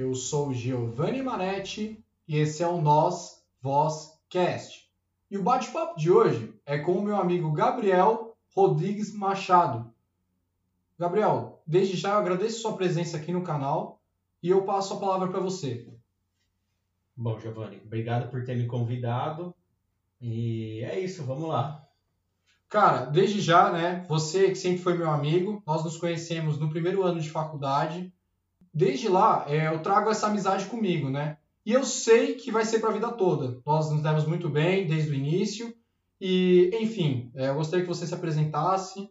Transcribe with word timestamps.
Eu 0.00 0.14
sou 0.14 0.54
Giovanni 0.54 1.20
Manetti 1.20 1.98
e 2.28 2.36
esse 2.36 2.62
é 2.62 2.68
o 2.68 2.80
Nós 2.80 3.44
Voz 3.60 4.16
Cast. 4.28 4.88
E 5.28 5.36
o 5.36 5.42
bate-papo 5.42 5.98
de 5.98 6.08
hoje 6.08 6.54
é 6.64 6.78
com 6.78 6.92
o 6.92 7.02
meu 7.02 7.16
amigo 7.16 7.50
Gabriel 7.50 8.36
Rodrigues 8.54 9.12
Machado. 9.12 9.92
Gabriel, 10.96 11.60
desde 11.66 11.96
já 11.96 12.10
eu 12.12 12.18
agradeço 12.18 12.60
sua 12.60 12.76
presença 12.76 13.16
aqui 13.16 13.32
no 13.32 13.42
canal 13.42 14.00
e 14.40 14.50
eu 14.50 14.62
passo 14.62 14.94
a 14.94 15.00
palavra 15.00 15.26
para 15.26 15.40
você. 15.40 15.92
Bom, 17.16 17.36
Giovanni, 17.40 17.82
obrigado 17.84 18.30
por 18.30 18.44
ter 18.44 18.56
me 18.56 18.68
convidado. 18.68 19.52
E 20.20 20.78
é 20.84 21.00
isso, 21.00 21.24
vamos 21.24 21.48
lá. 21.48 21.84
Cara, 22.68 23.04
desde 23.06 23.40
já, 23.40 23.72
né? 23.72 24.04
Você 24.08 24.50
que 24.50 24.54
sempre 24.54 24.78
foi 24.78 24.96
meu 24.96 25.10
amigo, 25.10 25.60
nós 25.66 25.82
nos 25.82 25.96
conhecemos 25.96 26.56
no 26.56 26.70
primeiro 26.70 27.02
ano 27.02 27.20
de 27.20 27.28
faculdade. 27.28 28.12
Desde 28.72 29.08
lá, 29.08 29.44
é, 29.48 29.68
eu 29.68 29.80
trago 29.80 30.10
essa 30.10 30.26
amizade 30.26 30.66
comigo, 30.66 31.10
né? 31.10 31.38
E 31.64 31.72
eu 31.72 31.84
sei 31.84 32.34
que 32.34 32.50
vai 32.50 32.64
ser 32.64 32.78
para 32.78 32.90
a 32.90 32.94
vida 32.94 33.12
toda. 33.12 33.60
Nós 33.66 33.90
nos 33.90 34.02
demos 34.02 34.26
muito 34.26 34.48
bem 34.48 34.86
desde 34.86 35.10
o 35.10 35.14
início. 35.14 35.74
E, 36.20 36.70
enfim, 36.80 37.30
é, 37.34 37.48
eu 37.48 37.54
gostaria 37.54 37.84
que 37.84 37.88
você 37.88 38.06
se 38.06 38.14
apresentasse. 38.14 39.10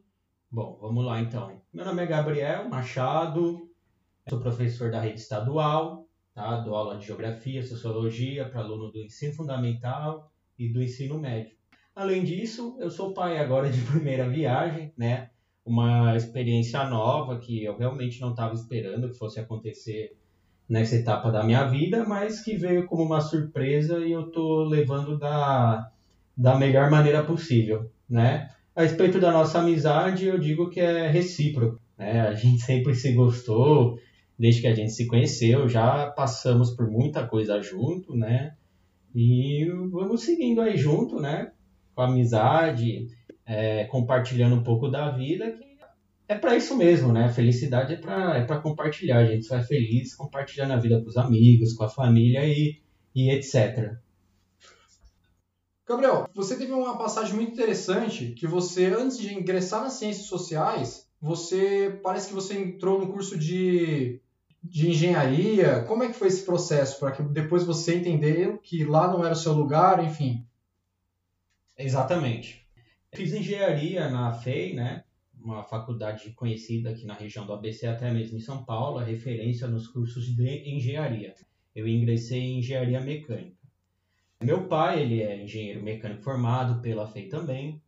Bom, 0.49 0.77
vamos 0.81 1.05
lá 1.05 1.20
então. 1.20 1.61
Meu 1.71 1.85
nome 1.85 2.02
é 2.02 2.05
Gabriel 2.05 2.67
Machado, 2.67 3.70
sou 4.30 4.39
professor 4.39 4.89
da 4.89 5.02
rede 5.02 5.20
estadual, 5.20 6.08
tá? 6.33 6.59
dou 6.61 6.75
aula 6.75 6.97
de 6.97 7.05
geografia, 7.05 7.61
sociologia 7.61 8.49
para 8.49 8.61
aluno 8.61 8.91
do 8.91 8.99
ensino 8.99 9.33
fundamental 9.33 10.31
e 10.58 10.67
do 10.67 10.81
ensino 10.81 11.19
médio. 11.19 11.55
Além 11.95 12.23
disso, 12.23 12.77
eu 12.80 12.89
sou 12.89 13.13
pai 13.13 13.38
agora 13.38 13.69
de 13.69 13.81
primeira 13.91 14.27
viagem, 14.30 14.94
né? 14.97 15.31
Uma 15.68 16.16
experiência 16.16 16.84
nova 16.86 17.38
que 17.38 17.64
eu 17.64 17.78
realmente 17.78 18.22
não 18.22 18.32
estava 18.32 18.54
esperando 18.54 19.10
que 19.10 19.18
fosse 19.18 19.40
acontecer 19.40 20.16
nessa 20.68 20.96
etapa 20.96 21.32
da 21.32 21.44
minha 21.44 21.66
vida, 21.66 22.06
mas 22.06 22.42
que 22.42 22.56
veio 22.58 22.86
como 22.86 23.04
uma 23.04 23.22
surpresa 23.22 24.00
e 24.00 24.12
eu 24.12 24.32
tô 24.32 24.64
levando 24.64 25.18
da, 25.18 25.92
da 26.36 26.58
melhor 26.58 26.90
maneira 26.90 27.23
possível, 27.23 27.92
né? 28.10 28.50
A 28.76 28.84
respeito 28.84 29.20
da 29.20 29.32
nossa 29.32 29.60
amizade, 29.60 30.26
eu 30.26 30.40
digo 30.40 30.70
que 30.70 30.80
é 30.80 31.10
recíproco, 31.10 31.80
né? 31.98 32.22
A 32.22 32.34
gente 32.34 32.62
sempre 32.66 32.95
se 32.95 33.12
gostou, 33.14 34.00
desde 34.40 34.62
que 34.62 34.68
a 34.68 34.76
gente 34.76 34.92
se 34.92 35.06
conheceu, 35.06 35.68
já 35.68 36.08
passamos 36.08 36.72
por 36.72 36.90
muita 36.90 37.28
coisa 37.28 37.62
junto, 37.62 38.16
né? 38.16 38.56
E 39.14 39.66
vamos 39.92 40.23
seguindo 40.23 40.62
aí 40.62 40.78
junto, 40.78 41.20
né? 41.20 41.52
com 41.98 42.04
amizade, 42.04 43.08
é, 43.48 43.86
compartilhando 43.86 44.56
um 44.56 44.64
pouco 44.64 44.90
da 44.90 45.09
vida, 45.09 45.52
que 45.52 45.78
é 46.28 46.36
para 46.36 46.58
isso 46.58 46.76
mesmo, 46.76 47.14
né? 47.14 47.30
Felicidade 47.30 47.94
é 47.94 47.98
para 47.98 48.38
é 48.38 48.44
pra 48.44 48.59
compartilhar, 48.59 49.20
a 49.20 49.26
gente 49.26 49.45
só 49.45 49.56
é 49.56 49.64
feliz 49.64 50.14
compartilhando 50.14 50.73
a 50.73 50.78
vida 50.78 51.02
com 51.02 51.08
os 51.08 51.16
amigos, 51.16 51.73
com 51.73 51.86
a 51.86 51.89
família 51.89 52.45
e, 52.45 52.81
e 53.16 53.31
etc. 53.31 53.95
Gabriel, 55.88 56.30
você 56.36 56.58
teve 56.58 56.73
uma 56.73 56.98
passagem 56.98 57.34
muito 57.34 57.54
interessante 57.54 58.34
que 58.34 58.45
você, 58.45 58.88
antes 58.88 59.17
de 59.17 59.34
ingressar 59.34 59.82
nas 59.82 59.94
ciências 59.94 60.26
sociais, 60.26 61.08
você 61.22 61.98
parece 62.04 62.28
que 62.28 62.34
você 62.34 62.59
entrou 62.59 63.00
no 63.00 63.14
curso 63.14 63.39
de, 63.39 64.20
de 64.61 64.89
engenharia. 64.89 65.86
Como 65.86 66.04
é 66.04 66.08
que 66.08 66.14
foi 66.20 66.28
esse 66.28 66.44
processo 66.44 67.00
para 67.00 67.14
que 67.14 67.23
depois 67.23 67.64
você 67.64 67.95
entendeu 67.95 68.58
que 68.58 68.84
lá 68.84 69.08
não 69.08 69.23
era 69.23 69.34
o 69.34 69.38
seu 69.38 69.54
lugar, 69.54 70.04
enfim? 70.04 70.45
Exatamente. 71.78 72.67
Fiz 73.18 73.34
engenharia 73.34 74.08
na 74.12 74.32
FEI, 74.32 74.76
né? 74.76 75.04
Uma 75.42 75.64
faculdade 75.64 76.30
conhecida 76.34 76.92
aqui 76.92 77.04
na 77.04 77.16
região 77.16 77.48
do 77.48 77.54
ABC, 77.54 77.88
até 77.88 78.12
mesmo 78.14 78.38
em 78.38 78.40
São 78.40 78.64
Paulo, 78.64 79.00
referência 79.00 79.67
nos 79.67 79.88
cursos 79.88 80.36
de 80.36 80.70
engenharia. 80.70 81.33
Eu 81.76 81.88
ingressei 81.88 82.39
em 82.39 82.60
engenharia 82.60 83.02
mecânica. 83.02 83.58
Meu 84.39 84.67
pai, 84.67 85.02
ele 85.02 85.23
é 85.23 85.44
engenheiro 85.44 85.82
mecânico 85.82 86.22
formado 86.22 86.80
pela 86.80 87.08
FEI 87.08 87.27
também. 87.27 87.82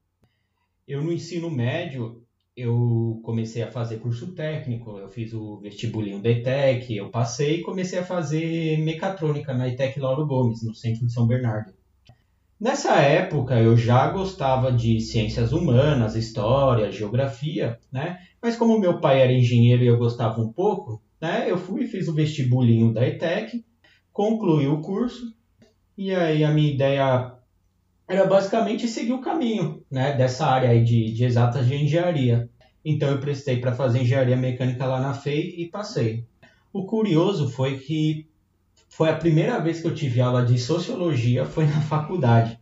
Eu 0.87 1.03
no 1.03 1.13
ensino 1.13 1.51
médio, 1.51 2.25
eu 2.57 3.21
comecei 3.23 3.61
a 3.61 3.71
fazer 3.71 3.99
curso 3.99 4.33
técnico, 4.33 4.97
eu 4.97 5.09
fiz 5.09 5.31
o 5.31 5.59
vestibulinho 5.59 6.23
da 6.23 6.31
ETEC, 6.31 6.95
eu 6.95 7.11
passei 7.11 7.59
e 7.59 7.63
comecei 7.63 7.99
a 7.99 8.03
fazer 8.03 8.79
mecatrônica 8.79 9.53
na 9.53 9.67
ETEC 9.67 9.99
Lauro 9.99 10.25
Gomes, 10.25 10.63
no 10.63 10.73
centro 10.73 11.05
de 11.05 11.13
São 11.13 11.27
Bernardo. 11.27 11.78
Nessa 12.59 12.97
época 12.97 13.57
eu 13.57 13.77
já 13.77 14.09
gostava 14.09 14.69
de 14.69 14.99
ciências 14.99 15.53
humanas, 15.53 16.15
história, 16.15 16.91
geografia, 16.91 17.79
né? 17.89 18.19
Mas 18.41 18.57
como 18.57 18.77
meu 18.77 18.99
pai 18.99 19.21
era 19.21 19.31
engenheiro 19.31 19.81
e 19.81 19.87
eu 19.87 19.97
gostava 19.97 20.41
um 20.41 20.51
pouco, 20.51 21.01
né? 21.21 21.49
Eu 21.49 21.57
fui 21.57 21.83
e 21.83 21.87
fiz 21.87 22.09
o 22.09 22.13
vestibulinho 22.13 22.93
da 22.93 23.07
ETEC, 23.07 23.63
concluí 24.11 24.67
o 24.67 24.81
curso 24.81 25.33
e 25.97 26.13
aí 26.13 26.43
a 26.43 26.51
minha 26.51 26.69
ideia 26.69 27.33
era 28.05 28.25
basicamente 28.25 28.89
seguir 28.89 29.13
o 29.13 29.21
caminho, 29.21 29.81
né? 29.89 30.17
Dessa 30.17 30.45
área 30.45 30.71
aí 30.71 30.83
de, 30.83 31.13
de 31.13 31.23
exatas 31.23 31.65
de 31.65 31.75
engenharia. 31.75 32.49
Então 32.83 33.09
eu 33.09 33.21
prestei 33.21 33.61
para 33.61 33.71
fazer 33.71 34.01
engenharia 34.01 34.35
mecânica 34.35 34.85
lá 34.85 34.99
na 34.99 35.13
FEI 35.13 35.55
e 35.57 35.69
passei. 35.69 36.25
O 36.73 36.85
curioso 36.85 37.49
foi 37.49 37.79
que 37.79 38.28
foi 38.89 39.09
a 39.09 39.15
primeira 39.15 39.59
vez 39.59 39.79
que 39.79 39.87
eu 39.87 39.93
tive 39.93 40.19
aula 40.19 40.43
de 40.43 40.57
sociologia, 40.57 41.45
foi 41.45 41.65
na 41.65 41.79
faculdade. 41.79 42.59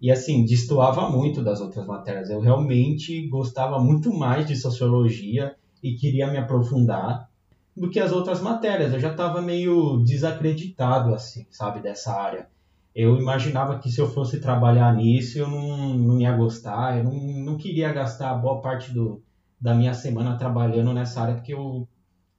E 0.00 0.10
assim, 0.10 0.44
destoava 0.44 1.08
muito 1.08 1.42
das 1.42 1.60
outras 1.60 1.86
matérias. 1.86 2.28
Eu 2.28 2.40
realmente 2.40 3.26
gostava 3.28 3.78
muito 3.78 4.12
mais 4.12 4.46
de 4.46 4.56
sociologia 4.56 5.54
e 5.82 5.94
queria 5.94 6.26
me 6.26 6.36
aprofundar 6.36 7.30
do 7.74 7.88
que 7.88 7.98
as 7.98 8.12
outras 8.12 8.42
matérias. 8.42 8.92
Eu 8.92 9.00
já 9.00 9.12
estava 9.12 9.40
meio 9.40 9.98
desacreditado, 10.04 11.14
assim, 11.14 11.46
sabe, 11.50 11.80
dessa 11.80 12.12
área. 12.12 12.48
Eu 12.94 13.16
imaginava 13.16 13.78
que 13.78 13.90
se 13.90 14.00
eu 14.00 14.08
fosse 14.08 14.40
trabalhar 14.40 14.94
nisso, 14.94 15.38
eu 15.38 15.48
não, 15.48 15.94
não 15.94 16.20
ia 16.20 16.32
gostar, 16.32 16.98
eu 16.98 17.04
não, 17.04 17.14
não 17.14 17.56
queria 17.56 17.92
gastar 17.92 18.34
boa 18.34 18.60
parte 18.60 18.92
do, 18.92 19.22
da 19.60 19.74
minha 19.74 19.94
semana 19.94 20.36
trabalhando 20.36 20.92
nessa 20.92 21.22
área, 21.22 21.34
porque 21.34 21.54
eu 21.54 21.88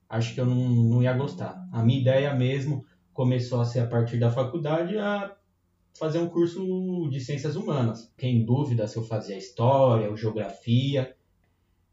acho 0.07 0.33
que 0.33 0.39
eu 0.39 0.45
não, 0.45 0.55
não 0.55 1.01
ia 1.01 1.13
gostar. 1.13 1.67
A 1.71 1.83
minha 1.83 1.99
ideia 1.99 2.33
mesmo 2.33 2.85
começou 3.15 3.61
a 3.61 3.65
ser 3.65 3.79
a 3.79 3.87
partir 3.87 4.19
da 4.19 4.29
faculdade 4.29 4.97
a 4.97 5.33
fazer 5.97 6.19
um 6.19 6.27
curso 6.27 7.07
de 7.09 7.21
ciências 7.21 7.55
humanas. 7.55 8.11
Fiquei 8.11 8.29
em 8.29 8.45
dúvida 8.45 8.85
se 8.87 8.97
eu 8.97 9.03
fazia 9.03 9.37
história 9.37 10.09
ou 10.09 10.17
geografia. 10.17 11.15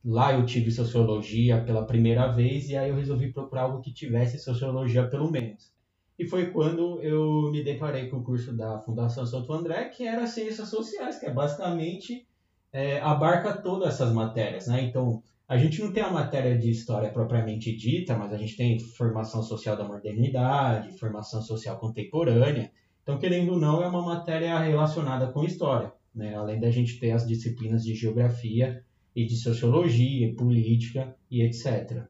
Lá 0.05 0.35
eu 0.35 0.45
tive 0.45 0.73
sociologia 0.73 1.63
pela 1.63 1.87
primeira 1.87 2.27
vez 2.27 2.69
e 2.69 2.77
aí 2.77 2.91
eu 2.91 2.97
resolvi 2.97 3.33
procurar 3.33 3.63
algo 3.63 3.81
que 3.81 3.95
tivesse 3.95 4.37
sociologia 4.37 5.09
pelo 5.09 5.31
menos. 5.31 5.73
E 6.19 6.27
foi 6.27 6.51
quando 6.51 7.01
eu 7.01 7.51
me 7.53 7.63
deparei 7.63 8.09
com 8.09 8.17
o 8.17 8.25
curso 8.25 8.53
da 8.53 8.81
Fundação 8.81 9.25
Santo 9.25 9.53
André, 9.53 9.85
que 9.91 10.05
era 10.05 10.27
Ciências 10.27 10.69
Sociais, 10.69 11.21
que 11.21 11.27
é 11.27 11.33
basicamente 11.33 12.27
é, 12.73 13.01
abarca 13.01 13.53
todas 13.53 13.95
essas 13.95 14.13
matérias, 14.13 14.67
né? 14.67 14.83
Então, 14.83 15.23
a 15.53 15.59
gente 15.59 15.83
não 15.83 15.93
tem 15.93 16.03
a 16.03 16.11
matéria 16.11 16.57
de 16.57 16.71
história 16.71 17.13
propriamente 17.13 17.77
dita, 17.77 18.17
mas 18.17 18.33
a 18.33 18.39
gente 18.39 18.57
tem 18.57 18.79
formação 18.79 19.43
social 19.43 19.77
da 19.77 19.85
modernidade, 19.85 20.99
formação 20.99 21.43
social 21.43 21.79
contemporânea. 21.79 22.73
Então, 23.03 23.19
querendo 23.19 23.53
ou 23.53 23.59
não, 23.59 23.83
é 23.83 23.87
uma 23.87 24.01
matéria 24.01 24.59
relacionada 24.59 25.27
com 25.31 25.45
história, 25.45 25.93
né? 26.15 26.35
além 26.35 26.59
da 26.59 26.71
gente 26.71 26.99
ter 26.99 27.11
as 27.11 27.27
disciplinas 27.27 27.85
de 27.85 27.95
geografia 27.95 28.83
e 29.15 29.27
de 29.27 29.37
sociologia, 29.37 30.35
política 30.35 31.15
e 31.31 31.43
etc. 31.43 32.07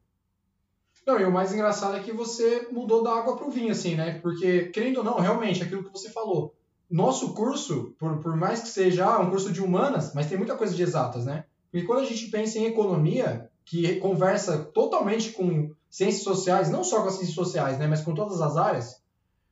Não, 1.04 1.18
e 1.18 1.24
o 1.24 1.32
mais 1.32 1.52
engraçado 1.52 1.96
é 1.96 2.00
que 2.00 2.12
você 2.12 2.68
mudou 2.70 3.02
da 3.02 3.10
água 3.10 3.36
para 3.36 3.48
o 3.48 3.50
vinho, 3.50 3.72
assim, 3.72 3.96
né? 3.96 4.20
Porque, 4.20 4.66
querendo 4.66 4.98
ou 4.98 5.04
não, 5.04 5.18
realmente, 5.18 5.64
aquilo 5.64 5.82
que 5.82 5.90
você 5.90 6.10
falou. 6.10 6.54
Nosso 6.88 7.34
curso, 7.34 7.92
por, 7.98 8.20
por 8.20 8.36
mais 8.36 8.62
que 8.62 8.68
seja 8.68 9.04
ah, 9.04 9.18
um 9.18 9.30
curso 9.30 9.52
de 9.52 9.60
humanas, 9.60 10.14
mas 10.14 10.28
tem 10.28 10.38
muita 10.38 10.56
coisa 10.56 10.76
de 10.76 10.82
exatas, 10.84 11.26
né? 11.26 11.44
Porque 11.72 11.86
quando 11.86 12.00
a 12.00 12.04
gente 12.04 12.28
pensa 12.28 12.58
em 12.58 12.66
economia, 12.66 13.50
que 13.64 13.96
conversa 13.96 14.58
totalmente 14.58 15.32
com 15.32 15.74
ciências 15.88 16.22
sociais, 16.22 16.70
não 16.70 16.84
só 16.84 17.00
com 17.00 17.08
as 17.08 17.14
ciências 17.14 17.34
sociais, 17.34 17.78
né, 17.78 17.86
mas 17.86 18.02
com 18.02 18.14
todas 18.14 18.42
as 18.42 18.58
áreas, 18.58 19.02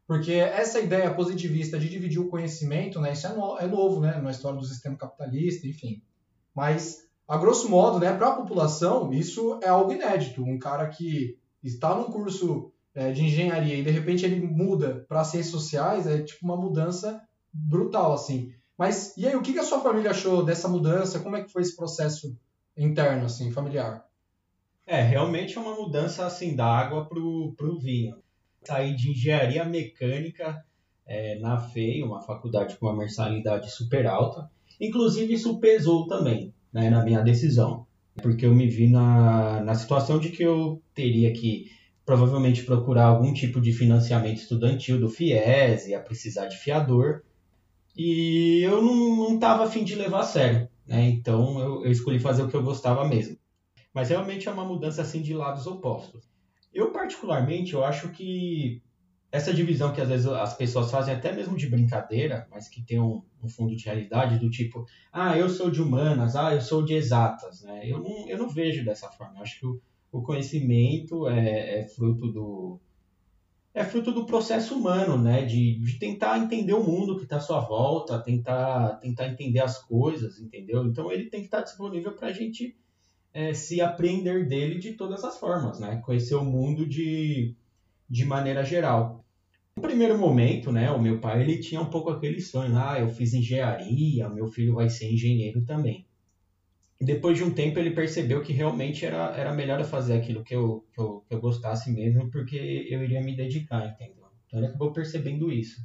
porque 0.07 0.33
essa 0.33 0.81
ideia 0.81 1.15
positivista 1.15 1.79
de 1.79 1.89
dividir 1.89 2.21
o 2.21 2.29
conhecimento, 2.29 3.01
né, 3.01 3.13
isso 3.13 3.27
é, 3.27 3.33
no, 3.33 3.59
é 3.59 3.67
novo, 3.67 4.01
né, 4.01 4.21
na 4.21 4.31
história 4.31 4.59
do 4.59 4.65
sistema 4.65 4.97
capitalista, 4.97 5.67
enfim. 5.67 6.03
Mas, 6.55 7.07
a 7.27 7.39
grosso 7.39 7.69
modo, 7.71 7.99
né, 7.99 8.13
para 8.13 8.29
a 8.29 8.37
população, 8.37 9.13
isso 9.13 9.59
é 9.63 9.69
algo 9.69 9.93
inédito. 9.93 10.43
Um 10.43 10.59
cara 10.59 10.89
que 10.89 11.39
está 11.63 11.95
num 11.95 12.11
curso 12.11 12.71
é, 12.95 13.13
de 13.13 13.25
engenharia 13.25 13.77
e 13.77 13.85
de 13.85 13.91
repente 13.91 14.27
ele 14.27 14.45
muda 14.45 15.07
para 15.09 15.25
ciências 15.25 15.53
sociais, 15.53 16.07
é 16.07 16.23
tipo 16.23 16.45
uma 16.45 16.57
mudança 16.57 17.23
brutal, 17.53 18.13
assim. 18.13 18.53
Mas 18.81 19.15
e 19.15 19.27
aí, 19.27 19.37
o 19.37 19.43
que, 19.43 19.59
a 19.59 19.63
sua 19.63 19.83
família 19.83 20.11
achou 20.11 20.43
dessa 20.43 20.67
mudança? 20.67 21.21
Como 21.21 21.37
é 21.37 21.45
que 21.45 21.53
foi 21.53 21.61
esse 21.61 21.77
processo 21.77 22.35
interno, 22.75 23.27
assim, 23.27 23.51
familiar? 23.51 24.07
É, 24.87 25.03
realmente 25.03 25.59
é 25.59 25.61
uma 25.61 25.75
mudança 25.75 26.25
assim 26.25 26.57
da 26.57 26.65
água 26.65 27.05
pro, 27.05 27.53
pro 27.59 27.79
vinho. 27.79 28.17
Saí 28.65 28.97
de 28.97 29.11
engenharia 29.11 29.67
mecânica 29.67 30.65
é, 31.05 31.39
na 31.39 31.59
FEI, 31.59 32.03
uma 32.03 32.23
faculdade 32.23 32.79
com 32.79 32.87
uma 32.87 32.97
mensalidade 32.97 33.71
super 33.71 34.07
alta. 34.07 34.51
Inclusive, 34.81 35.35
isso 35.35 35.61
pesou 35.61 36.07
também 36.07 36.55
né, 36.73 36.89
na 36.89 37.05
minha 37.05 37.21
decisão, 37.21 37.87
porque 38.23 38.47
eu 38.47 38.55
me 38.55 38.67
vi 38.67 38.89
na, 38.89 39.61
na 39.61 39.75
situação 39.75 40.19
de 40.19 40.31
que 40.31 40.43
eu 40.43 40.83
teria 40.95 41.31
que 41.35 41.71
provavelmente 42.07 42.65
procurar 42.65 43.09
algum 43.09 43.35
tipo 43.35 43.61
de 43.61 43.75
financiamento 43.75 44.39
estudantil 44.39 44.99
do 44.99 45.11
FIES, 45.11 45.89
ia 45.89 46.01
precisar 46.01 46.47
de 46.47 46.57
fiador. 46.57 47.21
E 48.03 48.63
eu 48.63 48.81
não 48.81 49.35
estava 49.35 49.65
afim 49.65 49.85
de 49.85 49.95
levar 49.95 50.21
a 50.21 50.25
sério, 50.25 50.67
né? 50.87 51.11
Então 51.11 51.61
eu, 51.61 51.85
eu 51.85 51.93
escolhi 51.93 52.19
fazer 52.19 52.43
o 52.43 52.49
que 52.49 52.57
eu 52.57 52.63
gostava 52.63 53.07
mesmo. 53.07 53.37
Mas 53.93 54.09
realmente 54.09 54.49
é 54.49 54.51
uma 54.51 54.65
mudança 54.65 55.03
assim 55.03 55.21
de 55.21 55.35
lados 55.35 55.67
opostos. 55.67 56.27
Eu 56.73 56.93
particularmente, 56.93 57.75
eu 57.75 57.85
acho 57.85 58.09
que 58.09 58.83
essa 59.31 59.53
divisão 59.53 59.93
que 59.93 60.01
às 60.01 60.09
vezes 60.09 60.27
as 60.27 60.57
pessoas 60.57 60.91
fazem 60.91 61.15
até 61.15 61.31
mesmo 61.31 61.59
de 61.59 61.69
brincadeira, 61.69 62.49
mas 62.51 62.69
que 62.69 62.83
tem 62.83 62.99
um, 62.99 63.23
um, 63.45 63.51
fundo 63.51 63.77
de 63.77 63.85
realidade 63.85 64.39
do 64.39 64.49
tipo, 64.49 64.87
ah, 65.13 65.37
eu 65.37 65.51
sou 65.51 65.71
de 65.71 65.83
humanas, 65.83 66.35
ah, 66.37 66.55
eu 66.55 66.63
sou 66.63 66.83
de 66.83 66.95
exatas, 66.95 67.61
né? 67.61 67.83
Eu 67.85 67.99
não, 67.99 68.27
eu 68.31 68.39
não 68.39 68.49
vejo 68.49 68.83
dessa 68.83 69.11
forma. 69.11 69.37
Eu 69.37 69.43
acho 69.43 69.61
que 69.61 69.67
o, 69.67 69.79
o 70.11 70.23
conhecimento 70.23 71.29
é, 71.29 71.81
é, 71.81 71.85
fruto 71.87 72.33
do 72.33 72.81
é 73.73 73.85
fruto 73.85 74.13
do 74.13 74.27
processo 74.27 74.75
humano, 74.77 75.17
né? 75.17 75.45
De, 75.45 75.79
de 75.79 75.99
tentar 75.99 76.39
entender 76.39 76.73
o 76.73 76.83
mundo 76.83 77.17
que 77.17 77.25
está 77.25 77.37
à 77.37 77.41
sua 77.41 77.61
volta, 77.61 78.19
tentar 78.19 78.97
tentar 78.97 79.29
entender 79.29 79.61
as 79.61 79.79
coisas, 79.79 80.39
entendeu? 80.41 80.85
Então 80.85 81.11
ele 81.11 81.31
tem 81.31 81.41
que 81.41 81.47
estar 81.47 81.63
disponível 81.63 82.13
para 82.13 82.29
a 82.29 82.33
gente 82.33 82.77
é, 83.33 83.55
se 83.55 83.81
aprender 83.81 84.49
dele 84.49 84.79
de 84.79 84.95
todas 84.95 85.25
as 85.25 85.39
formas, 85.39 85.79
né? 85.79 86.03
Conhecer 86.05 86.35
o 86.35 86.45
mundo 86.45 86.87
de 86.87 87.57
de 88.09 88.25
maneira 88.25 88.65
geral. 88.65 89.25
No 89.77 89.83
primeiro 89.83 90.19
momento, 90.19 90.73
né, 90.73 90.91
o 90.91 91.01
meu 91.01 91.21
pai 91.21 91.43
ele 91.43 91.59
tinha 91.59 91.81
um 91.81 91.89
pouco 91.89 92.11
aquele 92.11 92.41
sonho, 92.41 92.77
ah, 92.77 92.99
eu 92.99 93.09
fiz 93.09 93.33
engenharia, 93.33 94.29
meu 94.29 94.49
filho 94.49 94.75
vai 94.75 94.91
ser 94.91 95.13
engenheiro 95.13 95.65
também. 95.65 96.07
Depois 97.01 97.39
de 97.39 97.45
um 97.45 97.51
tempo 97.51 97.79
ele 97.79 97.93
percebeu 97.93 98.43
que 98.43 98.53
realmente 98.53 99.07
era, 99.07 99.35
era 99.35 99.55
melhor 99.55 99.81
eu 99.81 99.87
fazer 99.87 100.13
aquilo 100.13 100.45
que 100.45 100.55
eu, 100.55 100.85
que 100.93 101.01
eu, 101.01 101.25
que 101.27 101.35
eu 101.35 101.41
gostasse 101.41 101.91
mesmo, 101.91 102.31
porque 102.31 102.57
eu 102.91 103.03
iria 103.03 103.23
me 103.23 103.35
dedicar, 103.35 103.87
entendeu? 103.87 104.27
Então 104.47 104.61
ele 104.61 104.67
acabou 104.67 104.93
percebendo 104.93 105.51
isso. 105.51 105.81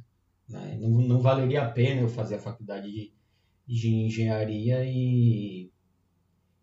Né? 0.46 0.76
Não, 0.78 0.90
não 0.90 1.20
valeria 1.20 1.62
a 1.62 1.70
pena 1.70 2.02
eu 2.02 2.08
fazer 2.08 2.34
a 2.34 2.40
faculdade 2.40 2.92
de, 2.92 3.12
de 3.66 3.94
engenharia 3.94 4.84
e, 4.84 5.70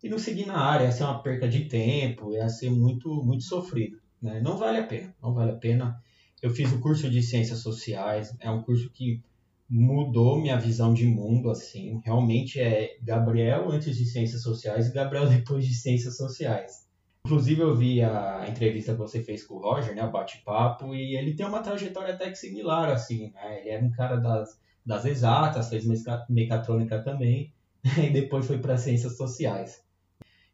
e 0.00 0.08
não 0.08 0.18
seguir 0.18 0.46
na 0.46 0.58
área, 0.58 0.84
ia 0.84 0.92
ser 0.92 1.02
uma 1.02 1.20
perca 1.20 1.48
de 1.48 1.64
tempo, 1.64 2.32
ia 2.32 2.48
ser 2.48 2.70
muito, 2.70 3.08
muito 3.24 3.42
sofrido. 3.42 3.98
Né? 4.22 4.40
Não 4.40 4.56
vale 4.56 4.78
a 4.78 4.86
pena, 4.86 5.14
não 5.20 5.34
vale 5.34 5.50
a 5.50 5.56
pena. 5.56 6.00
Eu 6.40 6.50
fiz 6.50 6.70
o 6.72 6.80
curso 6.80 7.10
de 7.10 7.22
Ciências 7.22 7.58
Sociais, 7.58 8.36
é 8.38 8.50
um 8.50 8.62
curso 8.62 8.88
que 8.90 9.20
mudou 9.68 10.40
minha 10.40 10.58
visão 10.58 10.92
de 10.92 11.06
mundo, 11.06 11.50
assim. 11.50 12.00
Realmente 12.04 12.60
é 12.60 12.96
Gabriel 13.02 13.70
antes 13.70 13.96
de 13.96 14.04
Ciências 14.04 14.42
Sociais 14.42 14.88
e 14.88 14.92
Gabriel 14.92 15.26
depois 15.28 15.66
de 15.66 15.74
Ciências 15.74 16.16
Sociais. 16.16 16.84
Inclusive 17.26 17.62
eu 17.62 17.74
vi 17.74 18.02
a 18.02 18.44
entrevista 18.46 18.92
que 18.92 18.98
você 18.98 19.22
fez 19.22 19.42
com 19.44 19.54
o 19.54 19.58
Roger, 19.58 19.94
né, 19.94 20.04
o 20.04 20.10
bate-papo, 20.10 20.94
e 20.94 21.16
ele 21.16 21.34
tem 21.34 21.46
uma 21.46 21.62
trajetória 21.62 22.12
até 22.12 22.28
que 22.30 22.36
similar, 22.36 22.90
assim, 22.90 23.30
né? 23.32 23.60
Ele 23.60 23.70
era 23.70 23.82
um 23.82 23.90
cara 23.90 24.16
das, 24.16 24.60
das 24.84 25.06
exatas, 25.06 25.70
fez 25.70 25.86
mecatrônica 26.28 27.02
também, 27.02 27.50
e 27.96 28.10
depois 28.10 28.46
foi 28.46 28.58
para 28.58 28.76
Ciências 28.76 29.16
Sociais. 29.16 29.82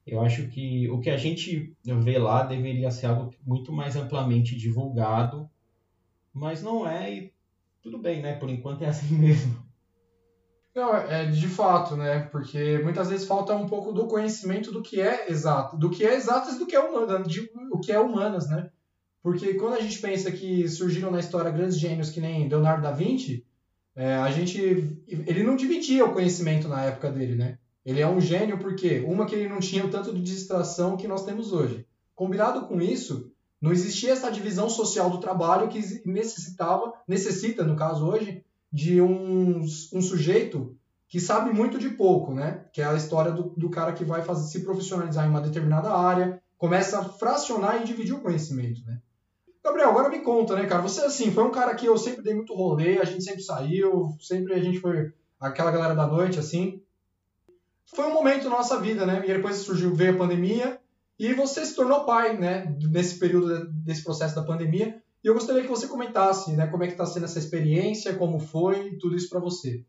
Eu 0.06 0.20
acho 0.20 0.46
que 0.46 0.88
o 0.90 1.00
que 1.00 1.10
a 1.10 1.16
gente 1.16 1.74
vê 1.84 2.18
lá 2.18 2.44
deveria 2.44 2.90
ser 2.92 3.06
algo 3.06 3.34
muito 3.44 3.72
mais 3.72 3.96
amplamente 3.96 4.56
divulgado, 4.56 5.50
mas 6.32 6.62
não 6.62 6.88
é 6.88 7.12
e 7.12 7.32
tudo 7.82 7.98
bem, 7.98 8.22
né? 8.22 8.34
Por 8.36 8.48
enquanto 8.48 8.82
é 8.82 8.88
assim 8.88 9.14
mesmo. 9.18 9.70
Não, 10.74 10.94
é 10.96 11.26
de 11.26 11.48
fato, 11.48 11.96
né? 11.96 12.20
Porque 12.30 12.78
muitas 12.78 13.10
vezes 13.10 13.26
falta 13.26 13.54
um 13.54 13.68
pouco 13.68 13.92
do 13.92 14.06
conhecimento 14.06 14.70
do 14.70 14.82
que 14.82 15.00
é 15.00 15.30
exato, 15.30 15.76
do 15.76 15.90
que 15.90 16.04
é 16.04 16.14
exatas 16.14 16.58
do 16.58 16.66
que 16.66 16.76
é 16.76 16.80
humano, 16.80 17.26
de, 17.26 17.50
o 17.72 17.80
que 17.80 17.90
é 17.90 17.98
humanas, 17.98 18.48
né? 18.48 18.70
Porque 19.22 19.54
quando 19.54 19.74
a 19.74 19.80
gente 19.80 19.98
pensa 19.98 20.30
que 20.30 20.68
surgiram 20.68 21.10
na 21.10 21.18
história 21.18 21.50
grandes 21.50 21.78
gênios 21.78 22.10
que 22.10 22.20
nem 22.20 22.48
Leonardo 22.48 22.82
da 22.82 22.92
Vinci, 22.92 23.44
é, 23.96 24.14
a 24.14 24.30
gente 24.30 24.58
ele 25.08 25.42
não 25.42 25.56
dividia 25.56 26.04
o 26.04 26.12
conhecimento 26.12 26.68
na 26.68 26.84
época 26.84 27.10
dele, 27.10 27.34
né? 27.34 27.58
Ele 27.84 28.00
é 28.00 28.06
um 28.06 28.20
gênio 28.20 28.58
porque, 28.58 29.00
uma, 29.00 29.26
que 29.26 29.34
ele 29.34 29.48
não 29.48 29.58
tinha 29.58 29.84
o 29.84 29.90
tanto 29.90 30.14
de 30.14 30.22
distração 30.22 30.96
que 30.96 31.08
nós 31.08 31.24
temos 31.24 31.52
hoje. 31.52 31.86
Combinado 32.14 32.66
com 32.66 32.80
isso, 32.80 33.29
não 33.60 33.72
existia 33.72 34.12
essa 34.12 34.30
divisão 34.30 34.68
social 34.68 35.10
do 35.10 35.18
trabalho 35.18 35.68
que 35.68 36.02
necessitava, 36.06 36.94
necessita, 37.06 37.62
no 37.62 37.76
caso 37.76 38.06
hoje, 38.06 38.44
de 38.72 39.00
um, 39.00 39.60
um 39.60 40.00
sujeito 40.00 40.76
que 41.08 41.20
sabe 41.20 41.52
muito 41.52 41.78
de 41.78 41.90
pouco, 41.90 42.32
né? 42.32 42.64
Que 42.72 42.80
é 42.80 42.84
a 42.84 42.94
história 42.94 43.32
do, 43.32 43.52
do 43.56 43.68
cara 43.68 43.92
que 43.92 44.04
vai 44.04 44.22
fazer, 44.22 44.48
se 44.48 44.64
profissionalizar 44.64 45.26
em 45.26 45.30
uma 45.30 45.40
determinada 45.40 45.92
área, 45.92 46.40
começa 46.56 47.00
a 47.00 47.04
fracionar 47.04 47.80
e 47.80 47.84
dividir 47.84 48.14
o 48.14 48.20
conhecimento, 48.20 48.84
né? 48.86 49.00
Gabriel, 49.62 49.90
agora 49.90 50.08
me 50.08 50.20
conta, 50.20 50.54
né, 50.56 50.66
cara? 50.66 50.80
Você, 50.82 51.02
assim, 51.02 51.30
foi 51.30 51.44
um 51.44 51.50
cara 51.50 51.74
que 51.74 51.84
eu 51.84 51.98
sempre 51.98 52.22
dei 52.22 52.34
muito 52.34 52.54
rolê, 52.54 52.98
a 52.98 53.04
gente 53.04 53.24
sempre 53.24 53.42
saiu, 53.42 54.16
sempre 54.20 54.54
a 54.54 54.62
gente 54.62 54.80
foi 54.80 55.12
aquela 55.38 55.70
galera 55.70 55.94
da 55.94 56.06
noite, 56.06 56.38
assim 56.38 56.80
foi 57.94 58.06
um 58.06 58.14
momento 58.14 58.44
da 58.44 58.50
nossa 58.50 58.80
vida, 58.80 59.04
né? 59.04 59.22
E 59.24 59.26
depois 59.26 59.56
surgiu, 59.56 59.94
veio 59.94 60.14
a 60.14 60.18
pandemia 60.18 60.80
e 61.20 61.34
você 61.34 61.66
se 61.66 61.76
tornou 61.76 62.06
pai, 62.06 62.38
né? 62.38 62.74
Nesse 62.90 63.18
período 63.18 63.70
desse 63.70 64.02
processo 64.02 64.34
da 64.34 64.42
pandemia. 64.42 65.02
E 65.22 65.28
eu 65.28 65.34
gostaria 65.34 65.60
que 65.60 65.68
você 65.68 65.86
comentasse, 65.86 66.56
né? 66.56 66.66
Como 66.66 66.82
é 66.82 66.86
que 66.86 66.94
está 66.94 67.04
sendo 67.04 67.26
essa 67.26 67.38
experiência, 67.38 68.16
como 68.16 68.40
foi, 68.40 68.96
tudo 68.96 69.14
isso 69.14 69.28
para 69.28 69.38
você. 69.38 69.84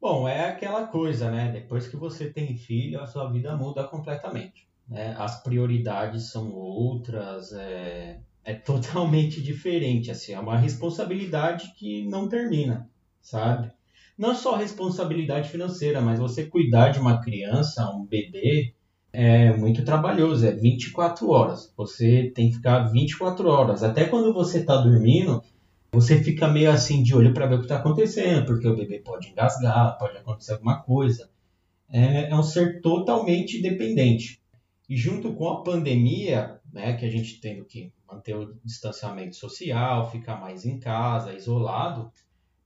Bom, 0.00 0.28
é 0.28 0.48
aquela 0.48 0.88
coisa, 0.88 1.30
né? 1.30 1.52
Depois 1.52 1.86
que 1.86 1.96
você 1.96 2.28
tem 2.28 2.56
filho, 2.56 3.00
a 3.00 3.06
sua 3.06 3.30
vida 3.30 3.56
muda 3.56 3.84
completamente. 3.84 4.68
Né? 4.88 5.14
As 5.16 5.40
prioridades 5.40 6.32
são 6.32 6.52
outras, 6.52 7.52
é, 7.52 8.20
é 8.42 8.54
totalmente 8.54 9.40
diferente. 9.40 10.10
Assim, 10.10 10.32
é 10.32 10.40
uma 10.40 10.58
responsabilidade 10.58 11.72
que 11.76 12.08
não 12.08 12.28
termina, 12.28 12.90
sabe? 13.20 13.70
não 14.18 14.34
só 14.34 14.56
responsabilidade 14.56 15.50
financeira, 15.50 16.00
mas 16.00 16.18
você 16.18 16.46
cuidar 16.46 16.88
de 16.88 16.98
uma 16.98 17.20
criança, 17.20 17.90
um 17.90 18.06
bebê, 18.06 18.74
é 19.18 19.56
muito 19.56 19.82
trabalhoso, 19.82 20.46
é 20.46 20.52
24 20.52 21.30
horas. 21.30 21.72
Você 21.74 22.30
tem 22.34 22.50
que 22.50 22.56
ficar 22.56 22.80
24 22.80 23.48
horas. 23.48 23.82
Até 23.82 24.04
quando 24.04 24.30
você 24.34 24.58
está 24.58 24.76
dormindo, 24.76 25.42
você 25.90 26.22
fica 26.22 26.46
meio 26.46 26.70
assim 26.70 27.02
de 27.02 27.16
olho 27.16 27.32
para 27.32 27.46
ver 27.46 27.54
o 27.54 27.58
que 27.60 27.64
está 27.64 27.76
acontecendo, 27.76 28.44
porque 28.44 28.68
o 28.68 28.76
bebê 28.76 28.98
pode 28.98 29.28
engasgar, 29.28 29.96
pode 29.98 30.18
acontecer 30.18 30.52
alguma 30.52 30.82
coisa. 30.82 31.30
É, 31.88 32.28
é, 32.28 32.36
um 32.36 32.42
ser 32.42 32.82
totalmente 32.82 33.62
dependente. 33.62 34.38
E 34.86 34.94
junto 34.94 35.32
com 35.32 35.48
a 35.48 35.62
pandemia, 35.62 36.60
né, 36.70 36.92
que 36.92 37.06
a 37.06 37.10
gente 37.10 37.40
tendo 37.40 37.64
que 37.64 37.90
manter 38.06 38.36
o 38.36 38.54
distanciamento 38.62 39.34
social, 39.34 40.10
ficar 40.10 40.38
mais 40.38 40.66
em 40.66 40.78
casa, 40.78 41.32
isolado, 41.32 42.12